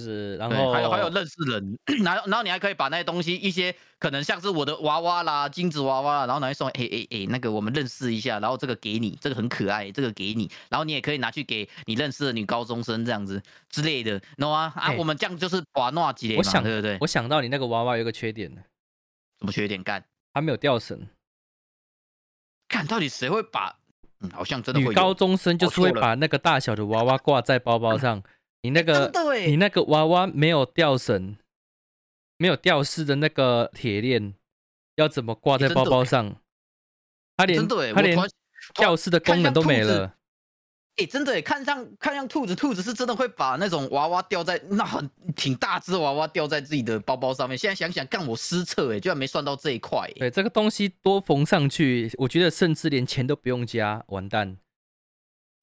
[0.01, 14.73] 就是然对，后还有还有认识人， 然后然后你还可以把那些东西，一些可能像是我的娃娃啦、金子娃娃啦，然后拿去送，哎哎哎，那个我们认识一下，然后这个给你，这个很可爱，这个给你，然后你也可以拿去给你认识的女高中生这样子之类的，懂吗？
[14.75, 16.97] 啊，啊我们这样就是把诺几类嘛，我想对不对？
[17.01, 18.61] 我想到你那个娃娃有一个缺点呢，
[19.39, 20.03] 什么缺点干？
[20.33, 21.07] 它没有吊绳。
[22.67, 23.75] 看到底谁会把？
[24.23, 28.21] 嗯，好像真的会女高中生就是会把那个大小的娃娃挂在包包上，
[28.63, 29.11] 你那个
[29.47, 31.37] 你那个娃娃没有吊绳，
[32.37, 34.35] 没有吊饰的那个铁链，
[34.95, 36.35] 要怎么挂在包包上？
[37.37, 38.17] 它连真的哎，它连
[38.75, 40.13] 吊饰的功能都没了。
[40.97, 47.57] 哎、真的哎，看上看上兔子，兔子是真的会把那种娃娃吊在那很挺大只娃娃吊在自己的包包上面。
[47.57, 50.13] 现在想想，干我失策哎，居然没算到这一块哎。
[50.19, 54.57] 对，这个东西多缝上去，我觉得甚至连钱都不用加，完蛋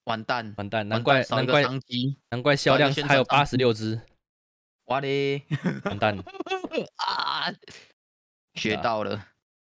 [0.09, 4.00] 完蛋，完蛋，难怪难怪商机，难怪销量还有八十六只，
[4.86, 5.42] 哇嘞
[5.84, 6.18] 完蛋。
[6.96, 7.52] 啊！
[8.54, 9.28] 学到了，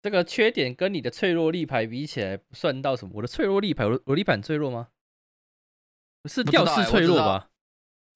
[0.02, 3.12] 这个缺点跟你的脆弱力牌比起来，不算到什么。
[3.14, 4.88] 我的脆弱力牌，我的我的力牌很脆弱吗？
[6.28, 7.48] 是不是吊饰欸我知道脆弱吧？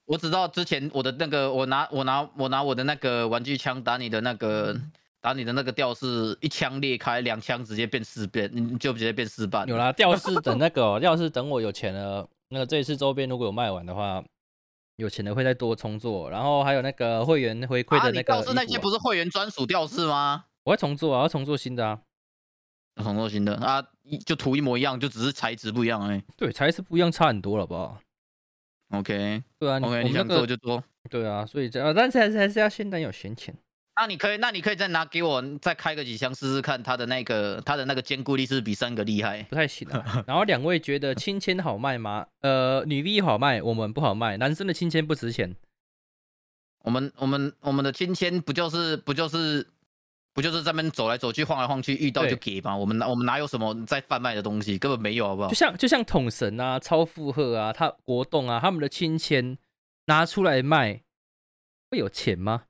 [0.06, 4.80] 我只知道之前我的那个，我拿我拿我拿我的那个玩具枪打你的那个
[5.20, 9.66] 打你的那个吊饰，一枪裂开，两枪直接变四变，你就直接变四半。
[9.68, 14.22] 有啦，吊饰等那个、哦，吊饰等我有钱了，那个这一次周边如果有卖完的话，
[14.96, 16.30] 有钱的会再多重做。
[16.30, 20.44] 然后还有那个会员回馈啊，的那个、你吊饰那些不是会员专属吊饰吗？
[20.64, 22.00] 我要重做啊，要重做新的啊。
[23.02, 28.00] 重做新的啊，一就图一模一样，就只是材质不一样哎、对，材质不一样，差很多了，好不好
[28.92, 30.82] ？OK 对啊，你 OK，你想做就做。
[31.10, 33.54] 对啊，所以这、啊、但是还是还是要先等有闲钱。
[33.98, 39.42] 那你可以，那你可以再拿给我，再开个几箱试试看，它的那个它的那个坚固力是不是比三个厉害。
[39.44, 40.22] 不太行啊。
[40.28, 42.26] 然后两位觉得亲签好卖吗？
[42.42, 44.36] 呃，女 V 好卖，我们不好卖。
[44.36, 45.56] 男生的亲签不值钱。
[46.84, 49.66] 我们我们我们的亲签不就是不就是
[50.34, 52.76] 不就是在那边走来走去晃来晃去，遇到就给吗？
[52.76, 55.54] 我们哪我们哪有什么在贩卖的东西，根本没有，好不好就？
[55.54, 59.56] 像就像桶神啊、超负荷啊、他国栋啊，他们的亲签
[60.04, 61.00] 拿出来卖，
[61.90, 62.65] 会有钱吗？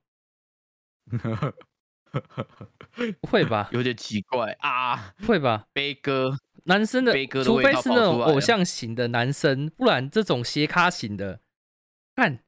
[3.21, 3.69] 不会吧？
[3.71, 5.65] 有点奇怪啊，不会吧？
[5.73, 6.35] 悲歌
[6.65, 11.41] 男生的悲歌，的除非是那种偶像型的男生，不然这种斜咖型的，
[12.15, 12.39] 看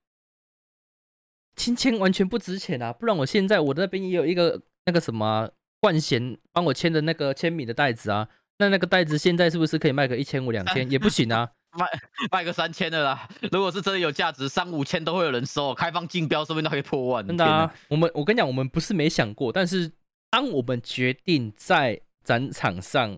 [1.55, 2.93] 亲签完全不值钱啊！
[2.93, 5.49] 不然我现在我那边也有一个那个什么啊
[5.79, 10.89] 冠贤帮我签的那个签名的袋子啊，那那个袋子现在是不是可以卖个一千五两千？
[10.89, 11.51] 也不行啊！
[11.71, 11.87] 卖
[12.31, 13.29] 卖个三千的啦。
[13.51, 17.25] 如果是真的有价值，三五千都会有人收，开放竞标说不定都可以破万。
[17.25, 19.91] 真的啊，我们我跟你讲，我们不是没想过，但是
[20.29, 23.17] 当我们决定在展场上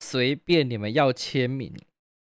[0.00, 1.74] 随便你们要签名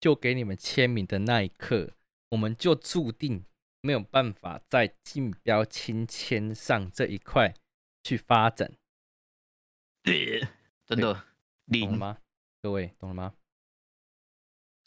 [0.01, 1.91] 就给你们签名的那一刻，
[2.31, 3.45] 我们就注定
[3.81, 7.55] 没有办法在竞标亲签上这一块
[8.03, 8.73] 去发展，
[10.87, 11.25] 真的
[11.69, 12.19] 懂吗？
[12.63, 13.35] 各位懂了吗？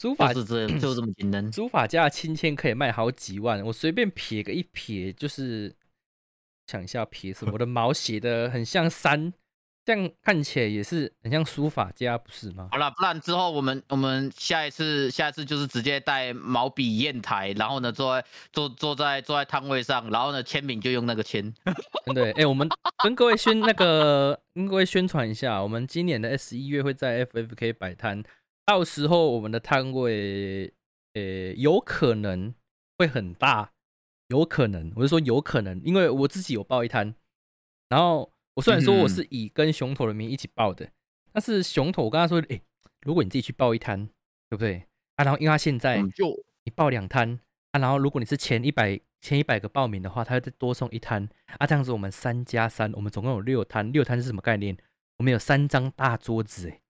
[0.00, 1.52] 书法就是这就这么简单。
[1.52, 5.74] 书法家的亲签可以卖好几万，我随便撇个一撇，就是
[6.66, 9.32] 想一下撇什么，我的毛写的很像山，
[9.84, 12.68] 这样看起来也是很像书法家，不是吗？
[12.72, 21.52] 好了，不然之后我们我们下一次下一次就是直接带毛笔砚台，然后呢坐在坐坐在坐在摊位上，然后呢签名就用那个签。
[22.06, 22.66] 真的，哎、我们
[23.04, 28.22] 跟各位宣那个跟各位宣传一下，我们今年的 S 一月会在 FFK 摆摊，
[28.70, 30.72] 到时候我们的摊位，
[31.14, 32.54] 呃、有可能
[32.96, 33.72] 会很大，
[34.28, 37.12] 有可能，我是说有可能，因为我自己有报一摊，
[37.88, 40.88] 然后我虽然说我是以跟熊头的名义一起报的，
[41.32, 42.60] 但是熊头我跟他说，哎、
[43.02, 44.06] 如果你自己去报一摊，
[44.48, 44.86] 对不对？
[45.16, 46.28] 啊，然后因为他现在就
[46.62, 47.40] 你报两摊
[47.72, 54.76] 啊，然后如果你是前一百前一百个报名的话，他会再多送一摊啊，这样子我们三加三，我们总共有六摊，六摊是什么概念？
[55.18, 56.80] 我们有三张大桌子，哎，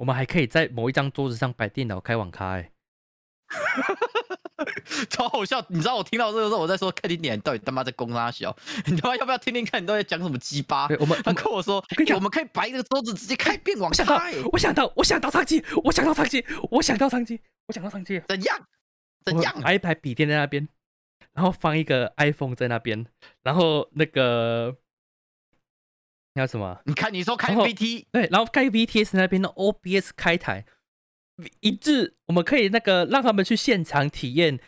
[0.00, 2.72] 我们还可以在某一张桌子上摆电脑开网咖，哎，
[5.10, 5.62] 超好笑！
[5.68, 8.56] 你知道我听到这个时候，我在说，看你脸到底他妈在攻他小，
[8.88, 10.88] 你他妈要不要听听看你都在讲什么鸡巴？
[10.98, 18.22] 我们他跟我说，跟你讲我们可以把一个桌子直接开变网我想到开，，我想到，我想到商机，我想到商机，我想到商机，我想到商机。
[18.26, 18.58] 怎样？
[19.26, 19.60] 怎我样？
[19.60, 20.66] 摆一排笔电在那边，
[21.34, 23.04] 然后放一个 iPhone 在那边，
[23.42, 24.74] 然后那个
[26.34, 26.80] 那叫什么啊？
[26.84, 30.64] 你看，你说开 VT，对，然后开 VTS 那边的 OBS 开台，
[31.60, 34.60] 一致我们可以那个让他们去现场体验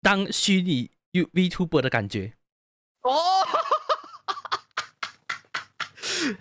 [0.00, 2.34] 当虚拟 U VTuber 的感觉。
[3.02, 3.12] 哦，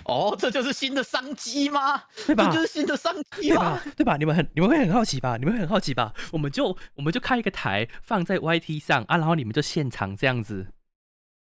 [0.31, 2.03] 哦，这就是新的商机吗？
[2.25, 3.95] 对吧这就是新的商机吗对吧？？
[3.97, 4.17] 对吧？
[4.17, 5.35] 你们很你们会很好奇吧？
[5.37, 6.13] 你们会很好奇吧？
[6.31, 10.71] 我们就我们就开一个台放在 YT 上啊，然后你们就现场这样子，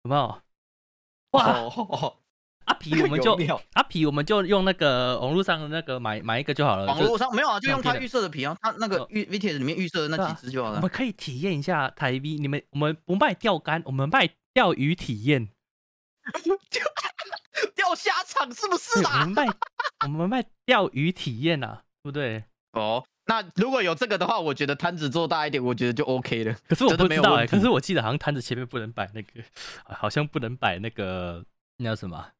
[0.04, 0.40] 有没有？
[1.32, 1.46] 哇！
[1.58, 2.18] 哦，
[2.64, 3.34] 阿皮我们就
[3.74, 10.90] 阿皮我们就用那个网络上的那个买买一个就好了，网络上没有啊，就用它预设的皮啊，它那个哦预 VTS 里面预设的那几只就好了我们。
[10.90, 15.48] 可以体验一下台 V，你们我们不卖钓竿，我们卖钓鱼体验，
[17.74, 19.30] 钓虾场是不是对我啦们？
[19.34, 19.46] 卖
[20.04, 22.44] 我们卖钓鱼体验啊，对不对？
[22.72, 26.56] 哦，那如果有这个的话，我觉得摊子做大一点，我觉得就 OK 了。
[26.66, 29.42] 可是我不知道哎、可是我记得好像摊子前面不能摆那个，
[29.84, 31.44] 好像不能摆那个
[31.78, 32.30] 那叫什么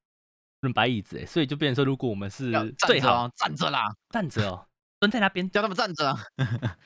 [0.63, 4.65] 啊，不能摆椅子哎、所以就变成说，如果我们是要最好站着啦，站着哦，
[5.01, 6.27] 蹲在那边叫他们站着啊。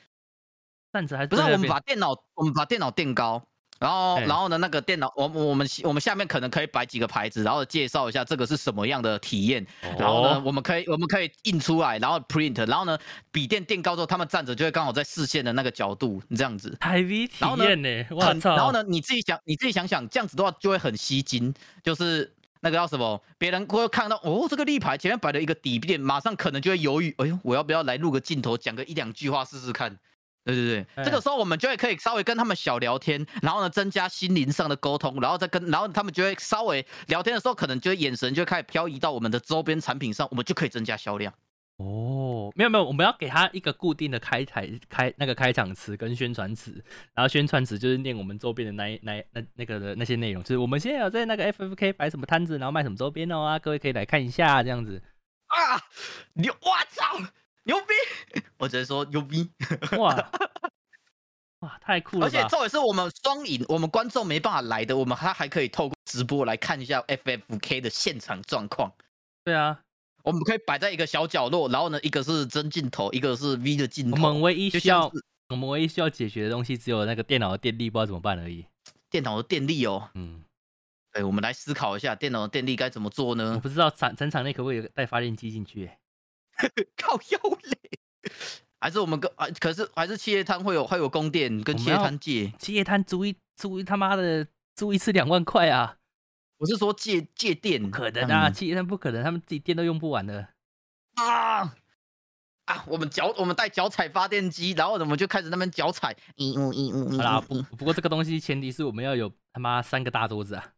[0.91, 3.45] 站着还是不是，我们把电脑，我们把电脑垫高，
[3.77, 9.67] 然后，哎然后呢，那个电脑，我我们我们下面可能可以摆几个牌子，然后介绍一下这个是什么样的体验，
[9.99, 12.97] 然后呢，哦我们可以我们可以印出来，然后 print，然后呢，
[13.31, 16.75] 笔电垫高之后，他们站着就会刚好在视线的那个角度，这样子。
[16.79, 18.55] 台 V 体验呢、我很，操！
[18.55, 21.53] 然后呢，你自己想，你自己想想，这样子的话就会很吸睛，
[21.83, 29.97] 就是那个叫什么，别人会看到哦，这个立牌前面摆了一个底片，马上可能就会犹豫，哎呦，我要不要来录个镜头，讲个一两句话试试看？
[30.43, 41.33] 对对对，哎这个时候我们就会可以稍微跟他们小聊天，然后呢增加心灵上的沟通，然后再跟，然后他们就会稍微聊天的时候，可能就会眼神就会开始漂移到我们的周边产品上，我们就可以增加销量。
[41.77, 55.01] 哦，没有没有，我们要给他一个固定的开台开那个开场词跟宣传词，然后宣传词就是念我们周边的那一那那那个的那些内容，就是我们现在有在那个 FFK 摆什么摊子，然后卖什么周边哦啊，各位可以来看一下这样子。
[55.47, 55.79] 啊，
[56.33, 57.17] 牛，我操，
[57.63, 58.41] 牛逼！
[58.57, 59.49] 我只能说牛逼。
[59.97, 60.31] 哇
[61.61, 68.91] 哇，太酷了而且这也是我们双赢，我们观众没办法来的，我们他还可以透过直播来看一下 FFK 的现场状况。
[69.43, 69.79] 对啊，
[70.27, 74.17] 我们可以摆在一个小角落，然后呢，一个是真镜头，一个是 V 的镜头。
[74.17, 75.09] 我们唯一需要
[75.47, 78.65] 我们唯一需要解决的东西只有那个电脑的电力，不知道怎么办而已。
[79.09, 80.43] 电脑的电力哦，嗯，
[81.13, 83.59] 哎，我们来思考一下电脑的电力该怎么做呢我呢？
[83.61, 85.97] 不知道展展场内可不可以有带发电机进去、欸？
[87.01, 87.77] 靠腰嘞，
[88.81, 89.47] 还是我们跟啊？
[89.61, 95.96] 可是还是企业摊会有会有供电跟企业我们要摊借，企业摊租一租一他妈的租一次两万块啊！
[96.57, 100.47] 我是说借借电，不可能啊，借电不可能，他们自己电都用不完的。
[101.15, 101.75] 啊
[102.65, 102.83] 啊！
[102.87, 110.73] 我们脚我们带脚踩发电机，然后呢我们就开始那边脚踩，一五一五一好啦，不不过这个东西前提是我们要有他妈三个大桌子啊，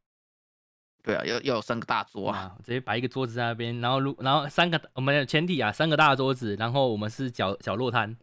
[1.02, 8.16] 对啊，要要有三个大桌啊，啊，直接摆一个桌子在那边，然后如然后三个我们的前提啊，三个大桌子，然后我们是角角落摊，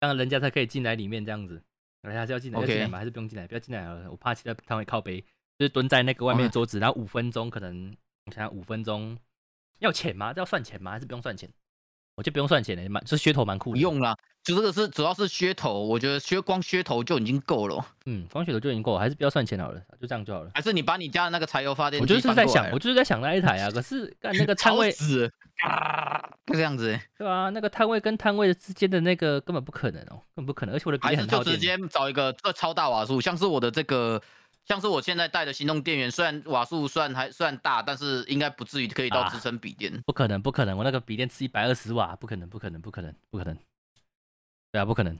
[0.00, 1.62] 这样人家才可以进来里面这样子。
[2.02, 2.98] 人家是要进来要 OK 进来吗？
[2.98, 3.48] 还是不用进来？
[3.48, 5.24] 不要进来好了，我怕其他摊位靠背，
[5.58, 7.96] 就是蹲在那个外面的哦桌子，然后五分钟可能
[8.26, 9.16] 我想想五分钟
[9.78, 10.32] 要钱吗？
[10.32, 10.92] 这要算钱吗？
[10.92, 11.48] 还是不用算钱？
[12.16, 13.74] 我就不用算钱了，蛮这噱头蛮酷的。
[13.74, 17.84] 不用啦，就这个是主要是噱头，我觉得噱光噱头就已经够了。
[18.06, 20.50] 嗯，光噱头就已经够了，还是不要算钱好了，就这样就好了。
[20.54, 24.90] 还是你把你家的那个柴油发电我就是在想，我就是在想那一台啊，可是干那个 摊位
[25.62, 31.28] 啊，这样子，对啊，那个摊位跟摊位之间的那个根本不可能哦，根本不可能，而且我的笔很。
[31.28, 34.22] 就直接找一个这超大瓦数，像是我的这个，
[34.66, 40.02] 像是我现在带的行动电源，虽然瓦数算还算大，但是应该不至于可以到啊支撑笔电。
[40.04, 43.56] 不可能，不可能，我那个笔电是一百二十瓦，不可能，不可能，不可能，不可能。
[44.72, 45.16] 对啊，不可能。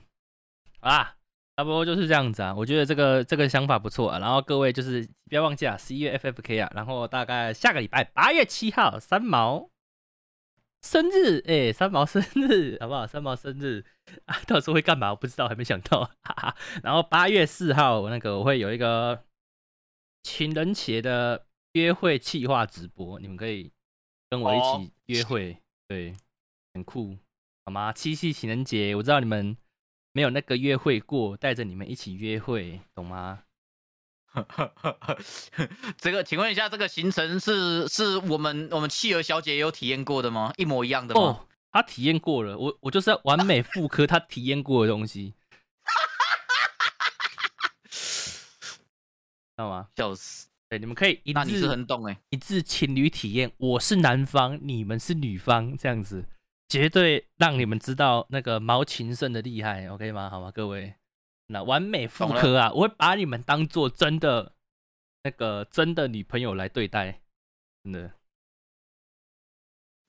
[0.81, 1.15] 啊，
[1.55, 2.53] 差不多就是这样子啊。
[2.53, 4.19] 我觉得这个这个想法不错啊。
[4.19, 9.69] 然后各位就是不要忘记啊，十一月 FFK 啊，然后大概下个礼拜八月七号三毛
[10.83, 13.07] 生日，哎、三毛生日好不好？
[13.07, 13.85] 三毛生日
[14.25, 15.11] 啊，到时候会干嘛？
[15.11, 16.03] 我不知道，还没想到。
[16.21, 16.55] 哈哈。
[16.83, 19.23] 然后八月四号那个我会有一个
[20.23, 23.71] 情人节的约会企划直播，你们可以
[24.29, 25.57] 跟我一哦起约会，
[25.87, 26.15] 对，
[26.73, 27.17] 很酷，
[27.65, 27.93] 好吗？
[27.93, 29.55] 七夕情人节，我知道你们
[30.11, 33.43] 没有那个约会过，带着你们一起约会，懂吗？
[35.97, 40.53] 这个，请问一下，这个行程是是我们我们企鹅小姐也有体验过的吗？
[40.57, 41.21] 一模一样的吗？
[41.21, 45.33] 哦，她体验过了，我我就是要完美复刻她体验过的东西。
[49.57, 49.89] 道吗？
[49.95, 50.47] 笑死！
[50.69, 56.25] 对，你们可以一那你是致很懂哎、一致情侣体验，我是男方，你们是女方，这样子
[56.67, 60.29] 绝对让你们知道那个毛情圣的厉害，OK 吗？
[60.29, 60.93] 好吗，各位？
[61.47, 64.53] 那完美复刻啊，我会把你们当做真的
[65.23, 67.21] 那个真的女朋友来对待，
[67.83, 68.13] 真的。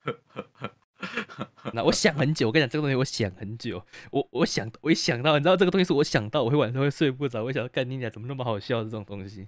[1.73, 9.47] 那我想很久，我跟你讲这个东西，我想很久，我我想我一想到，你知道这个东西是我想到，我会晚上会睡不着，我想到干你俩怎么那么好笑这种东西。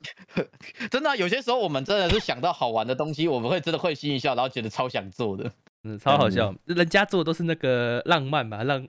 [0.92, 5.50] 真的啊、有些时候我们真的是想到好玩的东西，我们会真的会心一笑，然后觉得超想做的。
[5.82, 6.54] 嗯，超好笑。
[6.66, 8.86] 人家做的都是那个浪漫嘛，浪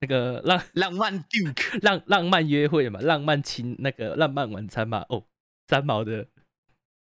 [0.00, 5.06] 那个浪浪漫 Duke， 浪浪漫约会嘛，浪漫亲那个浪漫晚餐嘛。
[5.08, 5.24] 哦，
[5.68, 6.26] 三毛的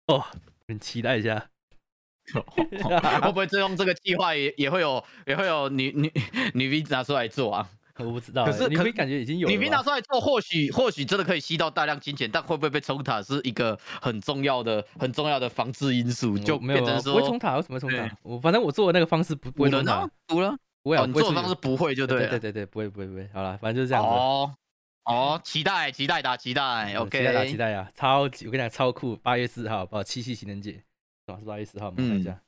[0.07, 0.25] 哦，
[0.67, 1.51] 很期待一下。
[3.23, 6.13] 会不会最终这个计划也也会有也会有女女
[6.55, 7.69] 女 V 拿出来做啊？
[7.99, 18.17] 我不知道欸，可是可你会感觉已经有女 V 拿出来做，或许或许真的可以吸到大量金钱，但会不会被冲塔是一个很重要的很重要的防治因素，就没有啊，变成说不会冲塔，为什么会冲塔？
[18.23, 20.57] 我反正我做的那个方式不不会冲塔赌了。
[20.83, 22.09] 不会啊，哦，你做的方式不会就了。
[22.09, 23.27] 对对对对，不会不会不会。
[23.33, 24.11] 好了，反正就是这样子。
[24.11, 24.55] 哦
[25.05, 27.57] 哦，期待期待打期待嗯期待打，期。
[27.57, 28.47] 待啊，超级！
[28.47, 29.17] 我跟你讲，超酷！
[29.17, 30.03] 八月四号，哦？
[30.05, 30.83] 七夕情人节，是
[31.33, 31.39] 吧？
[31.39, 31.97] 是八月四号吗？
[31.99, 32.41] 我看一下，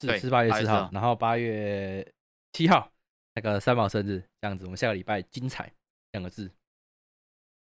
[0.00, 2.12] 是是八月8月4四号号，然后八月
[2.52, 2.90] 七号
[3.34, 5.72] 那个三毛生日，这样子，我们下个礼拜精彩
[6.12, 6.50] 两个字。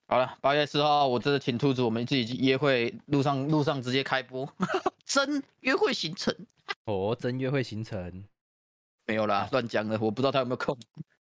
[0.06, 4.50] 好了，八月四号，我真的请兔子，我们自己约会路上路上直接开播，
[5.04, 6.34] 真约会行程
[6.84, 8.24] 哦，真约会行程，
[9.06, 10.74] 没有啦，乱讲的，我不知道他有没有空。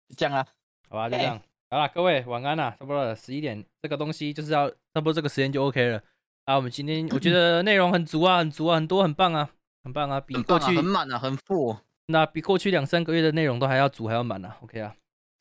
[0.08, 0.46] 就这样啊，
[0.88, 1.42] 好吧，就这哎样。
[1.68, 6.02] 好了，各位晚安啦，差不多了，十一点，这个东西就是要差不多这个时间就 OK 了。
[6.51, 9.48] 啊，我们今天我觉 得内容很足啊，很足啊，很多，很棒啊，
[9.84, 11.76] 很棒啊，比过去很满啊，很富。
[12.07, 14.92] 那比过去两三个月的内容都还要足，还要满啊，OK 啊。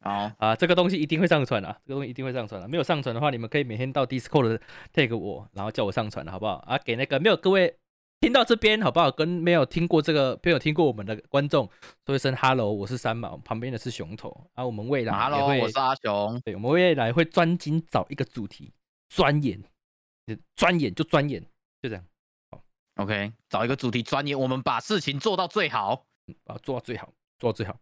[0.01, 4.60] 好，啊，这个东西一定会上传啊，这个东西一定会上传的、没有上传的话，你们可以每天到 Discord
[4.93, 6.64] tag 我，然后叫我上传的好不好？
[6.68, 7.76] 啊，给那个没有各位
[8.22, 9.10] 听到这边好不好？
[9.10, 11.68] 跟没有听过这个没有听过我们的观众
[12.05, 14.64] 说一声 Hello，我是三毛，旁边的是熊头啊。
[14.64, 16.39] 我们未来也 Hello，会，我是阿熊。
[16.45, 18.72] 对，我们未来会专精找一个主题，
[19.10, 19.60] 钻研，
[20.55, 21.41] 钻研就钻研，
[21.82, 22.05] 就这样
[22.51, 22.63] 好
[22.95, 26.05] OK，找一个主题钻研，我们把事情做到最好。
[26.45, 27.73] 啊，做到最好，做到最好。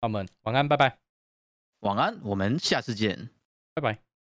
[0.00, 0.98] 那我们晚安，拜拜，
[1.80, 3.30] 晚安，我们下次见。
[3.74, 4.05] 拜拜。